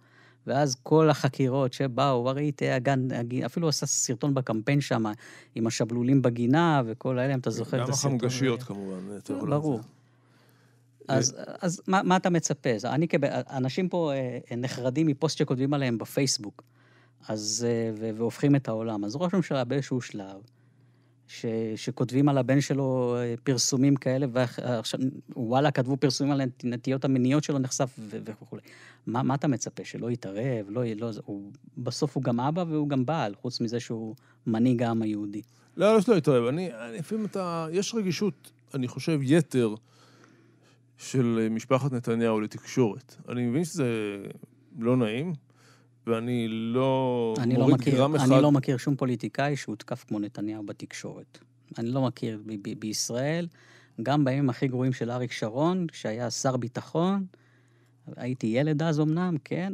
ואז 0.47 0.77
כל 0.83 1.11
החקירות 1.11 1.73
שבאו, 1.73 2.31
הרי 2.31 2.53
הגן, 2.75 3.09
אפילו 3.47 3.69
עשה 3.69 3.87
סרטון 3.87 4.35
בקמפיין 4.35 4.81
שם, 4.81 5.05
עם 5.55 5.67
השבלולים 5.67 6.23
בגינה 6.23 6.83
וכל 6.87 7.19
האלה, 7.19 7.35
אם 7.35 7.39
אתה 7.39 7.51
זוכר 7.51 7.85
את 7.85 7.89
הסרטון. 7.89 8.19
גם 8.19 8.27
החמגשיות 8.27 8.63
כמובן. 8.63 9.19
ברור. 9.29 9.81
אז, 11.09 11.37
אז 11.61 11.83
מה, 11.87 12.03
מה 12.03 12.17
אתה 12.17 12.31
מצפה? 12.31 12.71
אני, 12.85 13.07
אנשים 13.51 13.89
פה 13.89 14.13
אה, 14.15 14.57
נחרדים 14.57 15.07
מפוסט 15.07 15.39
שכותבים 15.39 15.75
עליהם 15.75 15.99
בפייסבוק, 15.99 16.63
אז, 17.29 17.67
אה, 17.69 18.13
והופכים 18.17 18.57
את 18.57 18.69
העולם. 18.69 19.05
אז 19.05 19.17
ראש 19.17 19.35
הממשלה 19.35 19.65
באיזשהו 19.65 20.01
שלב, 20.01 20.41
ש, 21.27 21.47
שכותבים 21.77 22.29
על 22.29 22.39
הבן 22.39 22.61
שלו 22.61 23.17
אה, 23.17 23.35
פרסומים 23.45 23.97
כאלה, 23.97 24.27
ועכשיו, 24.33 25.01
וואלה, 25.37 25.71
כתבו 25.71 25.97
פרסומים 25.97 26.33
על 26.33 26.43
הנטיות 26.63 27.05
המיניות 27.05 27.45
שלו 27.45 27.59
נחשף 27.59 27.99
וכו'. 28.11 28.57
מה, 29.07 29.23
מה 29.23 29.35
אתה 29.35 29.49
מצפה? 29.49 29.85
שלא 29.85 30.11
יתערב? 30.11 30.67
לא, 30.69 30.85
לא, 30.85 31.11
הוא, 31.25 31.53
בסוף 31.79 32.17
הוא 32.17 32.23
גם 32.23 32.41
אבא 32.41 32.65
והוא 32.69 32.89
גם 32.89 33.07
בעל, 33.07 33.35
חוץ 33.35 33.61
מזה 33.61 33.81
שהוא 33.81 34.15
מנהיג 34.47 34.83
העם 34.83 35.03
היהודי. 35.03 35.43
לא, 35.77 35.95
לא 35.95 36.01
שלא 36.01 36.15
יתערב. 36.15 36.47
אני, 36.47 36.71
לפעמים 36.99 37.25
אתה, 37.25 37.67
יש 37.73 37.95
רגישות, 37.95 38.53
אני 38.75 38.89
חושב, 38.89 39.21
יתר 39.23 39.75
של 41.03 41.49
משפחת 41.51 41.93
נתניהו 41.93 42.41
לתקשורת. 42.41 43.17
אני 43.29 43.47
מבין 43.47 43.65
שזה 43.65 44.17
לא 44.79 44.97
נעים, 44.97 45.33
ואני 46.07 46.49
לא 46.49 47.35
אני 47.39 47.57
לא 47.57 47.69
מכיר, 47.69 47.95
גרם 47.95 48.15
אחד... 48.15 48.33
אני 48.33 48.43
לא 48.43 48.53
מכיר 48.53 48.77
שום 48.77 48.97
פוליטיקאי 48.97 49.57
שהותקף 49.57 50.05
כמו 50.09 50.19
נתניהו 50.19 50.67
בתקשורת. 50.67 51.39
אני 51.79 51.89
לא 51.89 52.03
מכיר 52.03 52.43
ב- 52.47 52.69
ב- 52.69 52.79
בישראל, 52.79 53.49
גם 54.03 54.25
בימים 54.25 54.51
הכי 54.51 54.69
גרועים 54.69 54.93
של 54.93 55.11
אריק 55.11 55.33
שרון, 55.33 55.87
כשהיה 55.87 56.31
שר 56.31 56.57
ביטחון, 56.57 57.27
הייתי 58.17 58.47
ילד 58.47 58.83
אז 58.83 59.01
אמנם, 59.01 59.37
כן, 59.45 59.73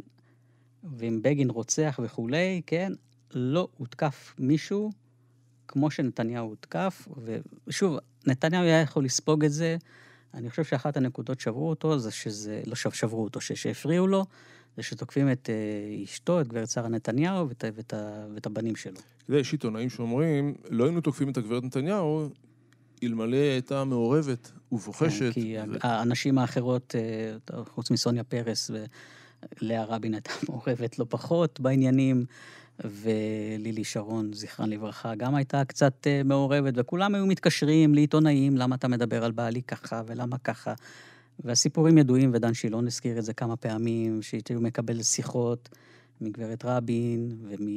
ועם 0.83 1.21
בגין 1.21 1.49
רוצח 1.49 1.99
וכולי, 2.03 2.61
כן, 2.65 2.93
לא 3.33 3.67
הותקף 3.77 4.35
מישהו 4.39 4.91
כמו 5.67 5.91
שנתניהו 5.91 6.47
הותקף, 6.47 7.07
ושוב, 7.67 7.97
נתניהו 8.27 8.63
היה 8.63 8.81
יכול 8.81 9.05
לספוג 9.05 9.45
את 9.45 9.51
זה. 9.51 9.77
אני 10.33 10.49
חושב 10.49 10.63
שאחת 10.63 10.97
הנקודות 10.97 11.39
שברו 11.39 11.69
אותו 11.69 11.99
זה 11.99 12.11
שזה, 12.11 12.61
לא 12.65 12.75
שברו 12.75 13.23
אותו, 13.23 13.41
שהפריעו 13.41 14.07
לו, 14.07 14.25
זה 14.77 14.83
שתוקפים 14.83 15.31
את 15.31 15.49
אה, 15.49 16.03
אשתו, 16.03 16.41
את 16.41 16.47
גברת 16.47 16.69
שרה 16.69 16.87
נתניהו 16.87 17.49
ואת, 17.49 17.63
ואת, 17.75 17.93
ואת 18.33 18.45
הבנים 18.45 18.75
שלו. 18.75 18.99
יודע, 19.29 19.39
יש 19.41 19.51
עיתונאים 19.51 19.89
שאומרים, 19.89 20.53
לא 20.69 20.83
היינו 20.83 21.01
תוקפים 21.01 21.29
את 21.29 21.37
הגברת 21.37 21.63
נתניהו, 21.63 22.29
אלמלא 23.03 23.35
הייתה 23.35 23.83
מעורבת 23.83 24.51
ובוחשת. 24.71 25.25
כן, 25.25 25.31
כי 25.31 25.55
ו... 25.69 25.77
הנשים 25.81 26.37
האחרות, 26.37 26.95
אה, 26.95 27.63
חוץ 27.65 27.91
מסוניה 27.91 28.23
פרס 28.23 28.71
ולאה 29.61 29.85
רבין 29.85 30.13
הייתה 30.13 30.31
מעורבת 30.49 30.99
לא 30.99 31.05
פחות 31.09 31.59
בעניינים, 31.59 32.25
ולילי 32.85 33.83
שרון, 33.83 34.33
זכרן 34.33 34.69
לברכה, 34.69 35.15
גם 35.15 35.35
הייתה 35.35 35.65
קצת 35.65 36.07
אה, 36.07 36.21
מעורבת, 36.23 36.73
וכולם 36.77 37.15
היו 37.15 37.25
מתקשרים 37.25 37.93
לעיתונאים, 37.93 38.57
למה 38.57 38.75
אתה 38.75 38.87
מדבר 38.87 39.25
על 39.25 39.31
בעלי 39.31 39.61
ככה 39.61 40.01
ולמה 40.07 40.37
ככה. 40.37 40.73
והסיפורים 41.39 41.97
ידועים, 41.97 42.31
ודן 42.33 42.53
שילון 42.53 42.87
הזכיר 42.87 43.19
את 43.19 43.25
זה 43.25 43.33
כמה 43.33 43.55
פעמים, 43.55 44.19
שהוא 44.21 44.63
מקבל 44.63 45.03
שיחות 45.03 45.69
מגברת 46.21 46.65
רבין 46.65 47.37
ומ... 47.47 47.67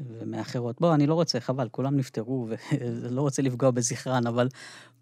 ומאחרות. 0.00 0.80
בוא, 0.80 0.94
אני 0.94 1.06
לא 1.06 1.14
רוצה, 1.14 1.40
חבל, 1.40 1.68
כולם 1.68 1.96
נפטרו, 1.96 2.48
ולא 2.80 3.20
רוצה 3.26 3.42
לפגוע 3.42 3.70
בזכרן, 3.70 4.26
אבל 4.26 4.48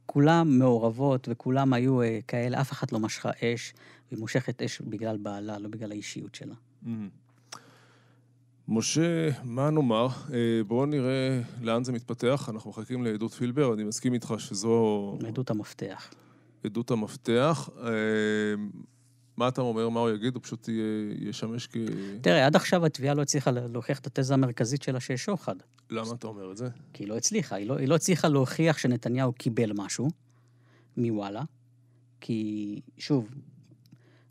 כולם 0.07 0.59
מעורבות 0.59 1.29
וכולם 1.31 1.73
היו 1.73 2.03
אה, 2.03 2.19
כאלה, 2.29 2.61
אף 2.61 2.73
אחת 2.73 2.93
לא 2.93 2.99
משכה 2.99 3.31
אש, 3.45 3.75
והיא 4.11 4.21
מושכת 4.21 4.63
אש 4.63 4.81
בגלל 4.81 5.17
בעלה, 5.17 5.59
לא 5.59 5.69
בגלל 5.69 5.91
האישיות 5.91 6.35
שלה. 6.35 6.55
Mm-hmm. 6.85 7.20
משה, 8.71 9.31
מה 9.45 9.71
נאמר? 9.71 10.07
אה, 10.33 10.65
בואו 10.67 10.87
נראה 10.87 11.41
לאן 11.61 11.85
זה 11.85 11.93
מתפתח. 11.93 12.49
אנחנו 12.53 12.71
מחכים 12.71 13.05
לעדות 13.05 13.33
פילבר, 13.33 13.75
אני 13.75 13.85
מסכים 13.85 14.15
איתך 14.15 14.35
שזו... 14.39 15.19
עדות 15.27 15.51
המפתח. 15.51 16.11
עדות 16.65 16.91
המפתח. 16.91 17.69
אה, 17.83 17.91
מה 19.37 19.49
אתה 19.49 19.61
אומר, 19.61 19.89
מה 19.89 20.01
הוא 20.01 20.11
יגיד? 20.11 20.35
הוא 20.35 20.43
פשוט 20.43 20.69
ישמש 21.19 21.67
כ... 21.67 21.77
תראה, 22.21 22.47
עד 22.47 22.57
עכשיו 22.57 22.87
התביעה 22.87 23.15
לא 23.15 23.23
הצליחה 23.23 23.51
להוכיח 23.51 23.99
את 23.99 24.07
התזה 24.07 24.35
המרכזית 24.35 24.83
שלה 24.83 25.01
שיש 25.01 25.25
שוחד. 25.25 25.57
למה 25.91 26.13
אתה 26.15 26.27
אומר 26.27 26.53
את 26.53 26.57
זה? 26.57 26.69
כי 26.93 27.03
היא 27.03 27.09
לא 27.09 27.17
הצליחה. 27.17 27.57
היא 27.57 27.67
לא, 27.67 27.77
היא 27.77 27.89
לא 27.89 27.95
הצליחה 27.95 28.29
להוכיח 28.29 28.79
שנתניהו 28.79 29.33
קיבל 29.33 29.73
משהו 29.75 30.09
מוואלה, 30.97 31.43
כי, 32.21 32.81
שוב, 32.99 33.29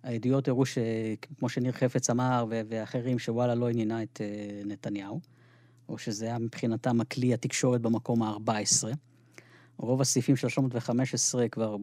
העדויות 0.04 0.48
הראו 0.48 0.64
שכמו 0.66 1.50
שניר 1.50 1.72
חפץ 1.72 2.10
אמר 2.10 2.46
ואחרים, 2.50 3.20
שוואלה 3.20 3.56
לא 3.56 3.70
עניינה 3.70 4.04
את 4.04 4.22
אה, 4.22 4.62
נתניהו, 4.66 5.20
או 5.90 5.98
שזה 5.98 6.26
היה 6.26 6.40
מבחינתם 6.40 7.02
הכלי 7.02 7.34
התקשורת 7.34 7.82
במקום 7.82 8.24
ה-14. 8.24 8.88
רוב 9.78 10.02
הסעיפים 10.02 10.36
של 10.36 10.50
315 10.50 11.50
כבר 11.50 11.76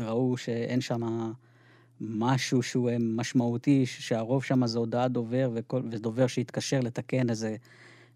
ראו 0.00 0.36
שאין 0.36 0.80
שם 0.80 1.32
משהו 2.00 2.62
שהוא 2.62 2.90
אה, 2.90 2.96
משמעותי, 3.00 3.86
שהרוב 3.86 4.44
שם 4.44 4.66
זה 4.66 4.78
הודעת 4.78 5.12
דובר, 5.12 5.50
וכל, 5.54 5.82
ודובר 5.90 6.26
שהתקשר 6.26 6.80
לתקן 6.80 7.30
איזה, 7.30 7.56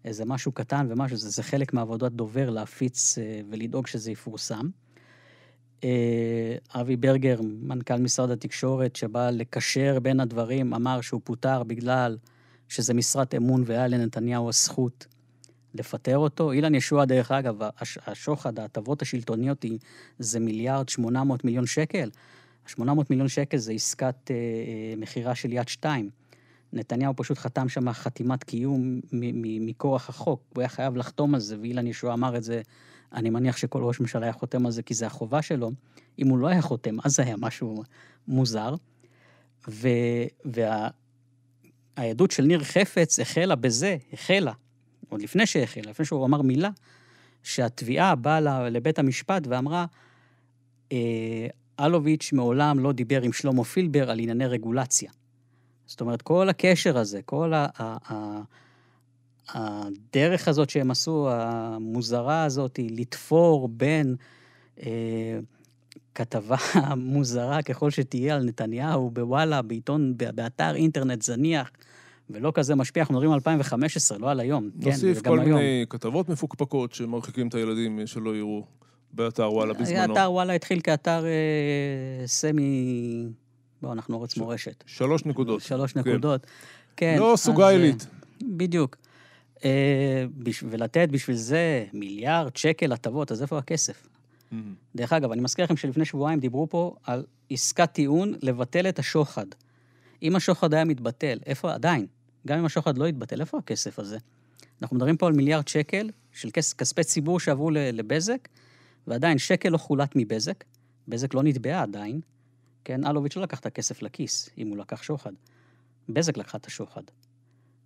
איזה 0.05 0.25
משהו 0.25 0.51
קטן 0.51 0.87
ומשהו, 0.89 1.17
זה, 1.17 1.29
זה 1.29 1.43
חלק 1.43 1.73
מעבודת 1.73 2.11
דובר 2.11 2.49
להפיץ 2.49 3.17
אה, 3.17 3.41
ולדאוג 3.49 3.87
שזה 3.87 4.11
יפורסם. 4.11 4.69
אה, 5.83 6.81
אבי 6.81 6.95
ברגר, 6.95 7.39
מנכ"ל 7.61 7.97
משרד 7.97 8.31
התקשורת, 8.31 8.95
שבא 8.95 9.29
לקשר 9.29 9.99
בין 9.99 10.19
הדברים, 10.19 10.73
אמר 10.73 11.01
שהוא 11.01 11.21
פוטר 11.23 11.63
בגלל 11.63 12.17
שזה 12.69 12.93
משרת 12.93 13.35
אמון 13.35 13.63
והיה 13.65 13.87
לנתניהו 13.87 14.49
הזכות 14.49 15.07
לפטר 15.75 16.17
אותו. 16.17 16.51
אילן 16.51 16.75
ישוע, 16.75 17.05
דרך 17.05 17.31
אגב, 17.31 17.55
השוחד, 18.07 18.59
ההטבות 18.59 19.01
השלטוניות, 19.01 19.65
זה 20.19 20.39
מיליארד 20.39 20.89
800 20.89 21.45
מיליון 21.45 21.65
שקל. 21.65 22.09
ה-800 22.65 23.03
מיליון 23.09 23.27
שקל 23.27 23.57
זה 23.57 23.71
עסקת 23.71 24.31
אה, 24.31 24.35
אה, 24.35 24.93
מכירה 24.97 25.35
של 25.35 25.53
יד 25.53 25.67
שתיים. 25.67 26.09
נתניהו 26.73 27.13
פשוט 27.15 27.37
חתם 27.37 27.69
שם 27.69 27.93
חתימת 27.93 28.43
קיום 28.43 28.99
מכורח 29.11 30.09
החוק. 30.09 30.41
הוא 30.55 30.61
היה 30.61 30.69
חייב 30.69 30.97
לחתום 30.97 31.35
על 31.35 31.39
זה, 31.39 31.57
ואילן 31.61 31.87
ישוע 31.87 32.13
אמר 32.13 32.37
את 32.37 32.43
זה, 32.43 32.61
אני 33.13 33.29
מניח 33.29 33.57
שכל 33.57 33.83
ראש 33.83 33.99
ממשלה 33.99 34.25
היה 34.25 34.33
חותם 34.33 34.65
על 34.65 34.71
זה 34.71 34.83
כי 34.83 34.93
זה 34.93 35.07
החובה 35.07 35.41
שלו. 35.41 35.71
אם 36.19 36.27
הוא 36.27 36.37
לא 36.37 36.47
היה 36.47 36.61
חותם, 36.61 36.97
אז 37.03 37.15
זה 37.15 37.23
היה 37.23 37.35
משהו 37.37 37.83
מוזר. 38.27 38.75
והעדות 40.45 40.93
וה... 42.31 42.35
של 42.35 42.43
ניר 42.43 42.63
חפץ 42.63 43.19
החלה 43.19 43.55
בזה, 43.55 43.97
החלה, 44.13 44.51
עוד 45.09 45.21
לפני 45.21 45.45
שהחלה, 45.45 45.89
לפני 45.89 46.05
שהוא 46.05 46.25
אמר 46.25 46.41
מילה, 46.41 46.69
שהתביעה 47.43 48.15
באה 48.15 48.69
לבית 48.69 48.99
המשפט 48.99 49.47
ואמרה, 49.47 49.85
אה, 50.91 51.47
אלוביץ' 51.79 52.33
מעולם 52.33 52.79
לא 52.79 52.91
דיבר 52.91 53.21
עם 53.21 53.33
שלמה 53.33 53.63
פילבר 53.63 54.11
על 54.11 54.19
ענייני 54.19 54.45
רגולציה. 54.45 55.11
זאת 55.85 56.01
אומרת, 56.01 56.21
כל 56.21 56.49
הקשר 56.49 56.97
הזה, 56.97 57.21
כל 57.21 57.53
ה... 57.53 57.67
ה, 57.79 57.97
ה 58.13 58.41
הדרך 59.49 60.47
הזאת 60.47 60.69
שהם 60.69 60.91
עשו, 60.91 61.27
המוזרה 61.31 62.43
הזאת, 62.43 62.77
היא 62.77 62.89
לתפור 62.99 63.67
בין 63.67 64.15
אה, 64.83 65.39
כתבה 66.15 66.57
מוזרה 66.97 67.61
ככל 67.61 67.89
שתהיה 67.89 68.35
על 68.35 68.43
נתניהו 68.43 69.09
בוואלה, 69.09 69.61
בעיתון, 69.61 70.13
באתר 70.17 70.75
אינטרנט 70.75 71.21
זניח, 71.21 71.71
ולא 72.29 72.51
כזה 72.55 72.75
משפיע, 72.75 73.01
אנחנו 73.01 73.13
מדברים 73.13 73.31
על 73.31 73.35
2015, 73.35 74.17
לא 74.17 74.31
על 74.31 74.39
היום. 74.39 74.69
נוסיף 74.75 75.21
כן, 75.21 75.29
כל 75.29 75.39
מיני 75.39 75.59
היום. 75.59 75.85
כתבות 75.89 76.29
מפוקפקות 76.29 76.93
שמרחיקים 76.93 77.47
את 77.47 77.55
הילדים 77.55 78.07
שלא 78.07 78.35
יראו. 78.35 78.63
באתר 79.13 79.53
וואלה 79.53 79.73
בזמנו. 79.73 80.13
אתר 80.13 80.31
וואלה 80.31 80.53
התחיל 80.53 80.79
כאתר 80.81 81.25
אה, 81.25 82.27
סמי... 82.27 83.25
בואו, 83.81 83.93
אנחנו 83.93 84.15
ערוץ 84.15 84.37
מורשת. 84.37 84.83
שלוש 84.87 85.25
נקודות. 85.25 85.61
שלוש 85.61 85.93
כן. 85.93 85.99
נקודות. 85.99 86.47
כן. 86.97 87.15
לא 87.19 87.33
סוגה 87.37 87.65
אה, 87.65 87.69
עילית. 87.69 88.07
בדיוק. 88.43 88.97
אה. 89.65 90.25
ולתת 90.69 91.07
בשביל 91.11 91.35
זה 91.35 91.85
מיליארד 91.93 92.57
שקל 92.57 92.91
הטבות, 92.91 93.31
אז 93.31 93.41
איפה 93.41 93.57
הכסף? 93.57 94.07
Mm-hmm. 94.07 94.55
דרך 94.95 95.13
אגב, 95.13 95.31
אני 95.31 95.41
מזכיר 95.41 95.65
לכם 95.65 95.77
שלפני 95.77 96.05
שבועיים 96.05 96.39
דיברו 96.39 96.69
פה 96.69 96.95
על 97.03 97.25
עסקת 97.49 97.91
טיעון 97.91 98.33
לבטל 98.41 98.89
את 98.89 98.99
השוחד. 98.99 99.45
אם 100.23 100.35
השוחד 100.35 100.73
היה 100.73 100.85
מתבטל, 100.85 101.39
איפה 101.45 101.73
עדיין? 101.73 102.07
גם 102.47 102.59
אם 102.59 102.65
השוחד 102.65 102.97
לא 102.97 103.07
יתבטל, 103.07 103.41
איפה 103.41 103.57
הכסף 103.57 103.99
הזה? 103.99 104.17
אנחנו 104.81 104.95
מדברים 104.95 105.17
פה 105.17 105.27
על 105.27 105.33
מיליארד 105.33 105.67
שקל 105.67 106.09
של 106.31 106.49
כס, 106.53 106.73
כספי 106.73 107.03
ציבור 107.03 107.39
שעברו 107.39 107.71
לבזק, 107.71 108.47
ועדיין 109.07 109.37
שקל 109.37 109.69
לא 109.69 109.77
חולט 109.77 110.11
מבזק, 110.15 110.63
בזק 111.07 111.33
לא 111.33 111.43
נתבעה 111.43 111.81
עדיין, 111.81 112.21
כן, 112.83 113.05
אלוביץ' 113.05 113.35
לא 113.35 113.43
לקח 113.43 113.59
את 113.59 113.65
הכסף 113.65 114.01
לכיס, 114.01 114.49
אם 114.57 114.67
הוא 114.67 114.77
לקח 114.77 115.03
שוחד. 115.03 115.31
בזק 116.09 116.37
לקחה 116.37 116.57
את 116.57 116.65
השוחד. 116.65 117.01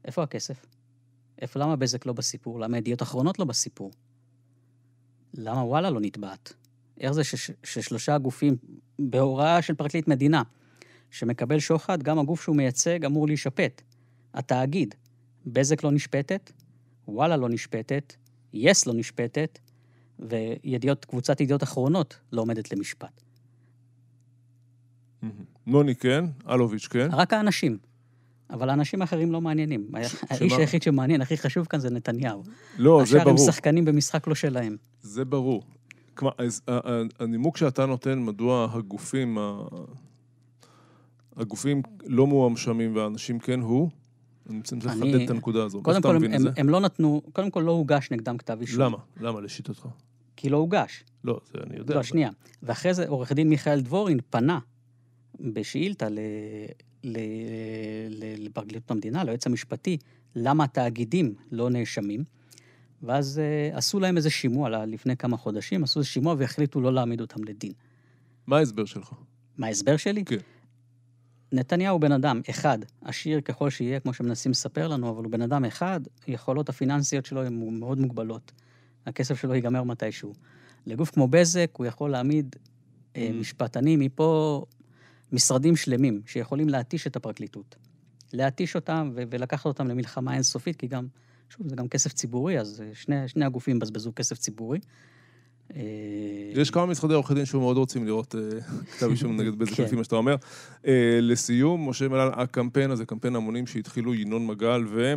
איפה 0.06 0.24
הכסף? 0.24 0.66
איפה, 1.42 1.60
למה 1.60 1.76
בזק 1.76 2.06
לא 2.06 2.14
בסיפור? 2.14 2.60
למה 2.60 2.78
ידיעות 2.78 3.02
אחרונות 3.02 3.40
לא 3.40 3.46
בסיפור? 3.46 3.92
למה 5.34 5.64
וואלה 5.64 5.90
לא 5.90 6.00
נתבעת? 6.02 6.54
איך 7.00 7.12
זה 7.12 7.24
שש, 7.24 7.52
ששלושה 7.64 8.18
גופים, 8.18 8.58
בהוראה 9.00 9.62
של 9.62 9.74
פרקליט 9.74 10.08
מדינה, 10.08 10.44
שמקבל 11.12 11.60
שוחד, 11.60 12.04
גם 12.04 12.20
הגוף 12.20 12.44
שהוא 12.44 12.56
מייצג 12.56 13.06
אמור 13.06 13.28
להישפט. 13.28 13.82
התאגיד, 14.34 14.96
בזק 15.46 15.84
לא 15.84 15.92
נשפטת, 15.92 16.52
וואלה 17.08 17.38
לא 17.38 17.50
נשפטת, 17.50 18.14
יס 18.54 18.86
לא 18.86 18.94
נשפטת, 18.94 19.60
וידיעות, 20.20 21.06
קבוצת 21.06 21.42
ידיעות 21.42 21.64
אחרונות 21.64 22.20
לא 22.32 22.42
עומדת 22.42 22.72
למשפט. 22.72 23.22
נוני 25.68 25.96
כן, 25.96 26.26
אלוביץ' 26.50 26.88
כן. 26.88 27.08
רק 27.12 27.34
האנשים. 27.34 27.78
אבל 28.50 28.70
האנשים 28.70 29.02
האחרים 29.02 29.32
לא 29.32 29.42
מעניינים. 29.42 29.88
האיש? 30.30 30.52
היחיד 30.54 30.82
שמעניין, 30.82 31.22
הכי 31.22 31.38
חשוב 31.38 31.66
כאן 31.66 31.80
זה 31.80 31.90
נתניהו. 31.90 32.44
לא, 32.78 32.98
זה 32.98 33.04
השאר 33.04 33.30
הם 33.30 33.36
ברור. 33.36 33.52
שחקנים 33.52 33.86
במשחק 33.86 34.28
לא 34.28 34.36
שלהם. 34.36 34.78
זה 35.02 35.26
ברור. 35.26 35.64
כלומר, 36.14 36.34
אז 36.38 36.62
ה- 36.68 36.72
ה- 36.92 37.04
הנימוק 37.24 37.58
שאתה 37.58 37.86
נותן, 37.86 38.24
מדוע 38.24 38.70
הגופים, 38.74 39.38
הגופים 41.36 41.82
לא 42.06 42.28
מואשמים 42.28 42.96
והאנשים 42.96 43.40
כן 43.40 43.60
הוא, 43.60 43.90
אני 44.50 44.58
רוצה 44.58 44.76
לחדד 44.76 45.16
את 45.22 45.30
הנקודה 45.30 45.64
הזו. 45.64 45.82
קודם 45.82 46.02
כל, 46.02 46.16
הם? 46.16 46.24
הם 46.58 46.70
לא 46.70 46.80
נתנו, 46.80 47.22
קודם 47.34 47.52
כל 47.52 47.60
לא 47.66 47.72
הוגש 47.72 48.12
נגדם 48.12 48.38
כתב 48.38 48.58
אישום. 48.62 48.82
למה? 48.82 48.98
למה 49.22 49.42
לשיטתך? 49.42 49.88
כי 50.36 50.50
לא 50.50 50.58
הוגש. 50.58 51.04
לא, 51.24 51.40
זה 51.54 51.60
אני 51.68 51.78
יודע. 51.78 51.96
לא, 51.96 52.04
שנייה. 52.04 52.30
ואחרי 52.64 52.94
זה 52.94 53.08
עורך 53.08 53.32
דין 53.32 53.50
מיכאל 53.50 53.82
דבורין 53.82 54.20
פנה 54.30 54.60
בשאילתה. 55.40 56.08
לפרקליטות 58.38 58.92
המדינה, 58.92 59.24
ליועץ 59.24 59.48
המשפטי, 59.48 59.98
למה 60.36 60.64
התאגידים 60.64 61.34
לא 61.52 61.70
נאשמים. 61.70 62.24
ואז 63.04 63.42
uh, 63.74 63.78
עשו 63.78 64.00
להם 64.00 64.18
איזה 64.18 64.30
שימוע 64.30 64.86
לפני 64.86 65.18
כמה 65.18 65.38
חודשים, 65.38 65.84
עשו 65.84 66.00
איזה 66.00 66.10
שימוע 66.10 66.36
והחליטו 66.38 66.82
לא 66.82 66.94
להעמיד 66.94 67.22
אותם 67.22 67.44
לדין. 67.44 67.72
מה 68.48 68.58
ההסבר 68.58 68.86
שלך? 68.86 69.14
מה 69.58 69.68
ההסבר 69.68 69.98
שלי? 69.98 70.26
כן. 70.26 70.38
נתניהו 71.52 72.00
בן 72.00 72.12
אדם, 72.12 72.42
אחד, 72.50 72.80
עשיר 73.02 73.42
ככל 73.42 73.70
שיהיה, 73.70 74.00
כמו 74.00 74.14
שמנסים 74.14 74.52
לספר 74.52 74.88
לנו, 74.88 75.10
אבל 75.10 75.24
הוא 75.24 75.32
בן 75.32 75.42
אדם 75.42 75.66
אחד, 75.66 76.02
יכולות 76.28 76.70
הפיננסיות 76.70 77.26
שלו 77.26 77.44
הן 77.44 77.80
מאוד 77.80 78.00
מוגבלות. 78.00 78.52
הכסף 79.06 79.42
שלו 79.42 79.56
ייגמר 79.56 79.84
מתישהו. 79.84 80.34
לגוף 80.86 81.12
כמו 81.12 81.28
בזק, 81.28 81.70
הוא 81.78 81.86
יכול 81.86 82.10
להעמיד 82.10 82.56
אה, 83.16 83.30
Mhm. 83.30 83.34
משפטנים 83.34 84.00
מפה, 84.00 84.64
משרדים 85.32 85.76
שלמים, 85.76 86.22
שיכולים 86.26 86.70
להתיש 86.70 87.08
את 87.08 87.16
הפרקליטות. 87.16 87.76
להתיש 88.34 88.76
אותם 88.76 89.12
ו- 89.16 89.24
ולקחת 89.30 89.66
אותם 89.66 89.88
למלחמה 89.88 90.34
אינסופית, 90.34 90.76
כי 90.76 90.88
גם, 90.88 91.08
שוב, 91.50 91.68
זה 91.70 91.76
גם 91.76 91.88
כסף 91.88 92.14
ציבורי, 92.14 92.60
אז 92.60 92.82
אה, 92.82 92.90
שני, 92.94 93.28
שני 93.28 93.46
הגופים 93.46 93.80
בזבזו 93.80 94.12
כסף 94.16 94.38
ציבורי. 94.38 94.80
אה, 95.76 95.82
יש 96.54 96.72
כמה 96.72 96.86
משרדי 96.86 97.14
עורכי 97.14 97.34
דין 97.34 97.46
שמאוד 97.46 97.78
רוצים 97.78 98.06
לראות 98.06 98.36
אה, 98.36 98.62
כתב 98.98 99.10
אישום 99.10 99.42
נגד 99.42 99.56
בזק, 99.56 99.74
כן. 99.74 99.84
לפי 99.84 99.96
מה 99.96 100.04
שאתה 100.04 100.16
אומר. 100.16 100.36
לסיום, 101.22 101.90
משה 101.90 102.08
מלל, 102.08 102.30
הקמפיין 102.34 102.92
הזה, 102.92 103.06
קמפיין 103.06 103.36
המונים 103.36 103.68
שהתחילו 103.68 104.16
ינון 104.16 104.48
מגל 104.48 104.84
ו... 104.88 105.14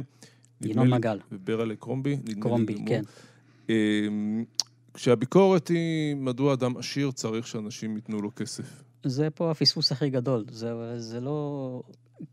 ינון 0.63 0.91
מגל, 0.91 1.19
וברלה 1.33 1.77
קרומבי, 1.77 2.17
קרומבי. 2.41 2.75
כן. 2.87 3.03
אמ, 3.69 4.45
כשהביקורת 4.95 5.69
היא 5.69 6.17
מדוע 6.17 6.53
אדם 6.53 6.77
עשיר 6.77 7.11
צריך 7.11 7.47
שאנשים 7.47 7.97
ייתנו 7.97 8.23
לו 8.23 8.31
כסף. 8.37 8.83
זה 9.05 9.31
פה 9.31 9.51
הפספוס 9.51 9.93
הכי 9.93 10.11
גדול. 10.11 10.45
זה, 10.51 10.99
זה 11.01 11.21
לא... 11.21 11.83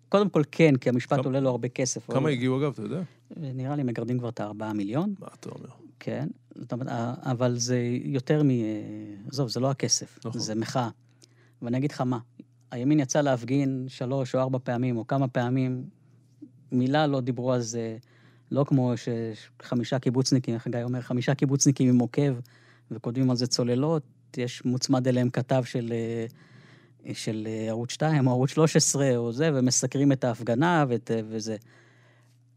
קודם 0.10 0.30
כל 0.30 0.42
כן, 0.52 0.76
כי 0.76 0.90
המשפט 0.90 1.14
כמה- 1.18 1.26
עולה 1.26 1.40
לו 1.40 1.50
הרבה 1.50 1.68
כסף. 1.70 2.12
כמה 2.12 2.30
הגיעו 2.30 2.60
אגב, 2.60 2.72
אתה 2.72 2.82
יודע? 2.82 3.02
נראה 3.38 3.76
לי 3.76 3.84
מגרדים 3.84 4.20
כבר 4.20 4.30
את 4.30 4.40
הארבעה 4.40 4.74
מיליון, 4.74 5.14
מה 5.20 5.28
אתה 5.40 5.50
אומר? 5.50 5.70
כן. 6.00 6.28
זאת 6.56 6.74
אומרת, 6.74 6.88
אבל 7.22 7.58
זה 7.58 7.80
יותר 8.04 8.44
מ... 8.44 8.50
עזוב, 9.32 9.50
זה 9.50 9.60
לא 9.60 9.72
הכסף, 9.72 10.20
נכון. 10.26 10.42
זה 10.42 10.56
מחאה. 10.56 10.90
ואני 11.62 11.78
אגיד 11.78 11.92
לך 11.92 12.02
מה, 12.02 12.20
הימין 12.72 13.00
יצא 13.00 13.22
להפגין 13.22 13.86
שלוש 13.88 14.36
או 14.36 14.40
ארבע 14.40 14.60
פעמים, 14.64 14.98
או 14.98 15.08
כמה 15.08 15.28
פעמים, 15.28 15.84
מילה 16.72 17.08
לא 17.08 17.22
דיברו 17.22 17.54
על 17.54 17.62
זה, 17.62 17.98
לא 18.52 18.64
כמו 18.64 18.94
שחמישה 18.98 20.00
קיבוצניקים, 20.00 20.56
איך 20.56 20.68
גיא 20.68 20.84
אומר, 20.84 21.02
חמישה 21.02 21.36
קיבוצניקים 21.36 21.90
עם 21.90 22.00
עוקב, 22.00 22.34
וכותבים 22.92 23.30
על 23.30 23.36
זה 23.36 23.48
צוללות, 23.48 24.04
יש 24.38 24.66
מוצמד 24.66 25.08
אליהם 25.08 25.30
כתב 25.30 25.64
של, 25.66 25.94
אה, 25.94 26.26
של 27.14 27.48
אה, 27.50 27.66
ערוץ 27.68 27.92
2 27.92 28.28
או 28.28 28.32
ערוץ 28.32 28.50
13 28.50 29.18
או 29.18 29.32
זה, 29.32 29.50
ומסקרים 29.54 30.12
את 30.12 30.24
ההפגנה 30.24 30.86
ואת, 30.90 31.12
אה, 31.12 31.22
וזה. 31.30 31.56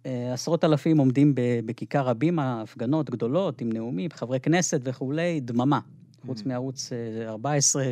אה, 0.07 0.33
עשרות 0.33 0.65
אלפים 0.65 0.99
עומדים 0.99 1.33
בכיכר 1.65 2.09
הבימה, 2.09 2.63
הפגנות 2.63 3.11
גדולות 3.11 3.61
עם 3.61 3.73
נאומים, 3.73 4.11
חברי 4.11 4.41
כנסת 4.41 4.81
וכולי, 4.85 5.41
דממה. 5.41 5.81
חוץ 6.27 6.43
מערוץ 6.43 6.93
אה, 6.93 7.29
14 7.29 7.91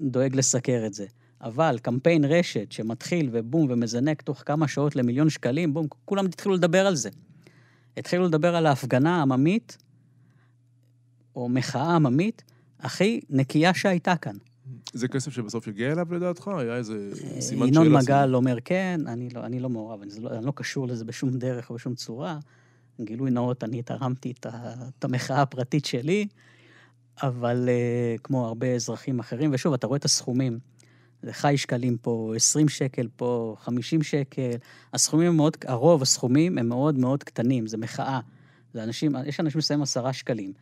שדואג 0.00 0.36
לסקר 0.36 0.82
את 0.86 0.94
זה. 0.94 1.06
אבל 1.40 1.78
קמפיין 1.82 2.24
רשת 2.24 2.72
שמתחיל 2.72 3.28
ובום 3.32 3.66
ומזנק 3.70 4.22
תוך 4.22 4.42
כמה 4.46 4.68
שעות 4.68 4.96
למיליון 4.96 5.30
שקלים, 5.30 5.74
בום, 5.74 5.86
כולם 6.04 6.26
התחילו 6.26 6.54
לדבר 6.54 6.86
על 6.86 6.96
זה. 6.96 7.10
התחילו 7.96 8.24
לדבר 8.24 8.56
על 8.56 8.66
ההפגנה 8.66 9.18
העממית, 9.18 9.78
או 11.36 11.48
מחאה 11.48 11.94
עממית, 11.96 12.42
הכי 12.80 13.20
נקייה 13.30 13.74
שהייתה 13.74 14.16
כאן. 14.16 14.36
זה 14.92 15.08
כסף 15.08 15.32
שבסוף 15.32 15.66
יגיע 15.66 15.92
אליו 15.92 16.14
לדעתך? 16.14 16.48
היה 16.48 16.76
איזה 16.76 17.10
סימן 17.40 17.40
שאלה? 17.40 17.80
אה, 17.80 17.86
ינון 17.86 18.02
מגל 18.02 18.34
אומר 18.34 18.58
כן, 18.64 19.00
אני 19.06 19.28
לא, 19.30 19.44
אני 19.44 19.60
לא 19.60 19.68
מעורב, 19.68 20.02
אני, 20.02 20.10
לא, 20.20 20.30
אני 20.30 20.46
לא 20.46 20.52
קשור 20.56 20.88
לזה 20.88 21.04
בשום 21.04 21.30
דרך 21.30 21.70
או 21.70 21.74
בשום 21.74 21.94
צורה. 21.94 22.38
גילוי 23.00 23.30
נאות, 23.30 23.64
אני 23.64 23.82
תרמתי 23.82 24.30
את, 24.30 24.46
את 24.98 25.04
המחאה 25.04 25.42
הפרטית 25.42 25.84
שלי, 25.84 26.26
אבל 27.22 27.68
uh, 27.68 28.20
כמו 28.22 28.46
הרבה 28.46 28.66
אזרחים 28.66 29.18
אחרים, 29.18 29.50
ושוב, 29.54 29.74
אתה 29.74 29.86
רואה 29.86 29.96
את 29.96 30.04
הסכומים. 30.04 30.58
זה 31.22 31.32
חי 31.32 31.56
שקלים 31.56 31.96
פה, 31.96 32.32
20 32.36 32.68
שקל 32.68 33.08
פה, 33.16 33.56
50 33.60 34.02
שקל. 34.02 34.50
הסכומים 34.94 35.28
הם 35.28 35.36
מאוד, 35.36 35.56
הרוב 35.66 36.02
הסכומים 36.02 36.58
הם 36.58 36.68
מאוד 36.68 36.98
מאוד 36.98 37.24
קטנים, 37.24 37.66
זה 37.66 37.76
מחאה. 37.76 38.20
זה 38.74 38.82
אנשים, 38.82 39.12
יש 39.26 39.40
אנשים 39.40 39.60
ששמים 39.60 39.82
עשרה 39.82 40.12
שקלים. 40.12 40.52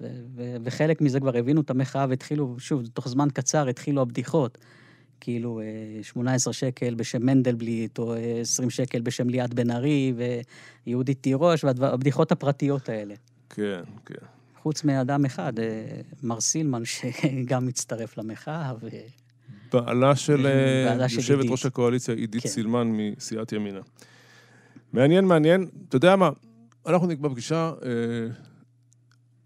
ו- 0.00 0.06
ו- 0.36 0.56
וחלק 0.64 1.00
מזה 1.00 1.20
כבר 1.20 1.36
הבינו 1.36 1.60
את 1.60 1.70
המחאה 1.70 2.06
והתחילו, 2.08 2.56
שוב, 2.58 2.86
תוך 2.86 3.08
זמן 3.08 3.28
קצר 3.32 3.68
התחילו 3.68 4.02
הבדיחות. 4.02 4.58
כאילו, 5.20 5.60
אה, 5.60 6.02
18 6.02 6.52
שקל 6.52 6.94
בשם 6.94 7.26
מנדלבליט, 7.26 7.98
או 7.98 8.14
אה, 8.14 8.40
20 8.40 8.70
שקל 8.70 9.00
בשם 9.00 9.28
ליאת 9.28 9.54
בן 9.54 9.70
ארי, 9.70 10.12
ויהודית 10.86 11.18
תירוש, 11.22 11.64
והבדיחות 11.64 12.32
הפרטיות 12.32 12.88
האלה. 12.88 13.14
כן, 13.50 13.80
כן. 14.06 14.14
חוץ 14.62 14.84
מאדם 14.84 15.24
אחד, 15.24 15.58
אה, 15.58 15.64
מר 16.22 16.40
סילמן, 16.40 16.82
שגם 16.94 17.66
מצטרף 17.66 18.18
למחאה, 18.18 18.72
ו... 18.80 18.88
בעלה 19.72 20.16
של 20.16 20.46
אה, 20.46 21.06
יושבת. 21.16 21.44
ראש 21.48 21.66
הקואליציה, 21.66 22.14
עידית 22.14 22.42
כן. 22.42 22.48
סילמן 22.48 22.88
מסיעת 22.90 23.52
ימינה. 23.52 23.80
מעניין, 24.92 25.24
מעניין. 25.24 25.66
אתה 25.88 25.96
יודע 25.96 26.16
מה? 26.16 26.30
אנחנו 26.86 27.06
נקבע 27.06 27.28
פגישה, 27.28 27.72
אה, 27.84 27.88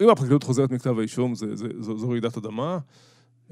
אם 0.00 0.08
הפרקליטות 0.08 0.42
חוזרת 0.42 0.70
מכתב 0.70 0.98
האישום, 0.98 1.34
זה- 1.34 1.56
זה- 1.56 1.68
זו 1.80 1.98
זו 1.98 2.08
רעידת 2.10 2.36
אדמה, 2.36 2.78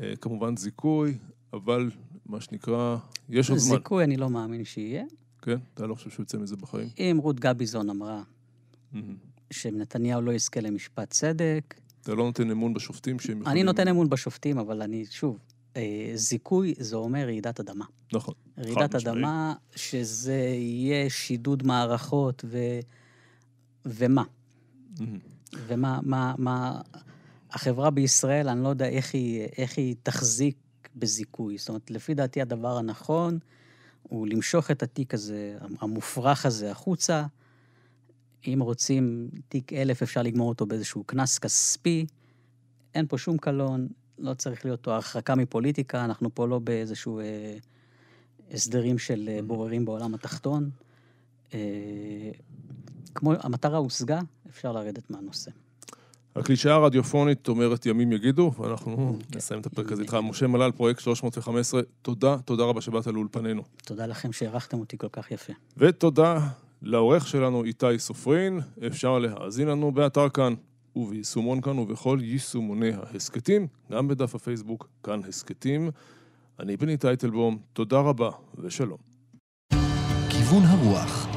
אה, 0.01 0.13
כמובן 0.21 0.57
זיכוי, 0.57 1.19
אבל 1.53 1.91
מה 2.27 2.41
שנקרא, 2.41 2.97
יש 3.29 3.51
עוד 3.51 3.59
זמן. 3.59 3.77
זיכוי 3.77 4.05
אני 4.05 4.17
לא 4.17 4.31
מאמין 4.31 4.65
שיהיה. 4.65 5.05
כן? 5.43 5.59
אתה 5.75 5.87
לא 5.87 5.95
חושב 5.95 6.11
שהוא 6.11 6.23
יצא 6.25 6.39
מזה 6.39 6.57
בחיים? 6.57 6.89
אם 6.99 7.19
רות 7.23 7.41
גביזון 7.41 7.91
אמרה. 7.91 8.23
שנתניהו 9.51 10.23
לא 10.23 10.31
יזכה 10.33 10.61
למשפט 10.61 11.11
צדק, 11.11 11.75
אתה 12.03 12.15
לא 12.15 12.25
נותן 12.25 12.51
אמון 12.51 12.75
בשופטים 12.75 13.19
שהם 13.21 13.41
יכולים... 13.41 13.49
אני 13.53 13.63
נותן 13.63 13.89
אמון 13.89 14.11
בשופטים, 14.11 14.59
אבל 14.59 14.83
אני, 14.83 15.05
שוב, 15.11 15.39
אה, 15.77 15.83
זיכוי 16.15 16.75
זה 16.79 16.97
אומר 16.97 17.25
רעידת 17.25 17.61
אדמה. 17.61 17.85
נכון. 18.13 18.35
רעידת. 18.59 18.95
אדמה, 18.95 19.55
שזה 19.77 20.35
יהיה 20.59 21.11
שידוד 21.11 21.67
מערכות 21.67 22.45
ו... 22.49 22.59
ומה? 23.87 24.23
מהמם. 25.01 25.19
ומה 25.55 26.01
מה, 26.03 26.35
מה... 26.39 26.81
החברה 27.53 27.91
בישראל, 27.91 28.49
אני 28.49 28.63
לא 28.63 28.69
יודע 28.69 28.89
איך 28.89 29.15
היא, 29.15 29.47
איך 29.57 29.79
היא 29.79 29.97
תחזיק 30.03 30.57
בזיכוי. 30.97 31.59
זאת 31.59 31.69
אומרת, 31.69 31.91
לפי 31.91 32.15
דעתי 32.15 32.43
הדבר 32.43 32.77
הנכון 32.77 33.39
הוא 34.03 34.27
למשוך 34.27 34.71
את 34.71 34.83
התיק 34.83 35.15
הזה, 35.15 35.59
המופרך 35.81 36.47
הזה, 36.47 36.71
החוצה. 36.71 37.27
אם 38.47 38.59
רוצים 38.63 39.31
תיק 39.49 39.73
אלף, 39.73 40.03
אפשר 40.03 40.23
לגמור 40.23 40.49
אותו 40.49 40.67
באיזשהו 40.67 41.05
קנס 41.05 41.39
כספי. 41.39 42.07
אין 42.95 43.07
פה 43.07 43.19
שום 43.19 43.39
קלון, 43.39 43.89
לא 44.19 44.35
צריך 44.35 44.65
להיות 44.65 44.83
פה 44.83 44.95
הרחקה 44.95 45.35
מפוליטיקה, 45.35 46.05
אנחנו 46.05 46.35
פה 46.35 46.49
לא 46.49 46.59
באיזשהו 46.59 47.21
אה, 47.21 47.57
הסדרים 48.51 48.99
של 48.99 49.29
אה, 49.29 49.41
בוררים 49.47 49.85
בעולם 49.85 50.15
התחתון. 50.15 50.71
אה, 51.55 52.31
כמו, 53.15 53.33
המטרה 53.43 53.79
הושגה, 53.79 54.21
אפשר 54.51 54.73
לרדת 54.73 55.11
מהנושא. 55.11 55.51
הקלישאה 56.37 56.75
הרדיופונית 56.75 57.49
אומרת 57.49 57.87
ימים 57.87 58.13
יגידו, 58.13 58.53
ואנחנו 58.59 59.19
כן. 59.31 59.37
נסיים 59.37 59.61
את 59.61 59.67
הפרק 59.67 59.93
הזה 59.93 60.03
איתך. 60.03 60.15
משה 60.23 60.47
מל"ל, 60.47 60.71
פרויקט 60.73 61.01
315, 61.01 61.81
תודה, 62.03 62.37
תודה 62.45 62.65
רבה 62.65 62.81
שבאת 62.81 63.07
לאולפנינו. 63.07 63.63
תודה 63.85 64.07
לכם 64.07 64.33
שהערכתם 64.33 64.81
אותי 64.81 64.99
כל 64.99 65.09
כך 65.13 65.31
יפה. 65.31 65.53
ותודה 65.77 66.39
לעורך 66.83 67.27
שלנו 67.27 67.65
איתי 67.65 67.99
סופרין, 67.99 68.61
אפשר 68.87 69.19
להאזין 69.19 69.69
לנו 69.69 69.93
באתר 69.93 70.29
כאן 70.29 70.55
וביישומון 70.97 71.61
כאן 71.61 71.79
ובכל 71.79 72.19
יישומוני 72.23 72.91
ההסכתים, 72.93 73.67
גם 73.93 74.09
בדף 74.09 74.35
הפייסבוק 74.35 74.89
כאן 75.03 75.21
הסכתים. 75.29 75.91
אני 76.61 76.77
בני 76.77 76.97
טייטלבום, 76.97 77.59
תודה 77.73 78.01
רבה 78.01 78.31
ושלום. 78.59 78.99
כיוון 80.31 80.63
הרוח 80.63 81.30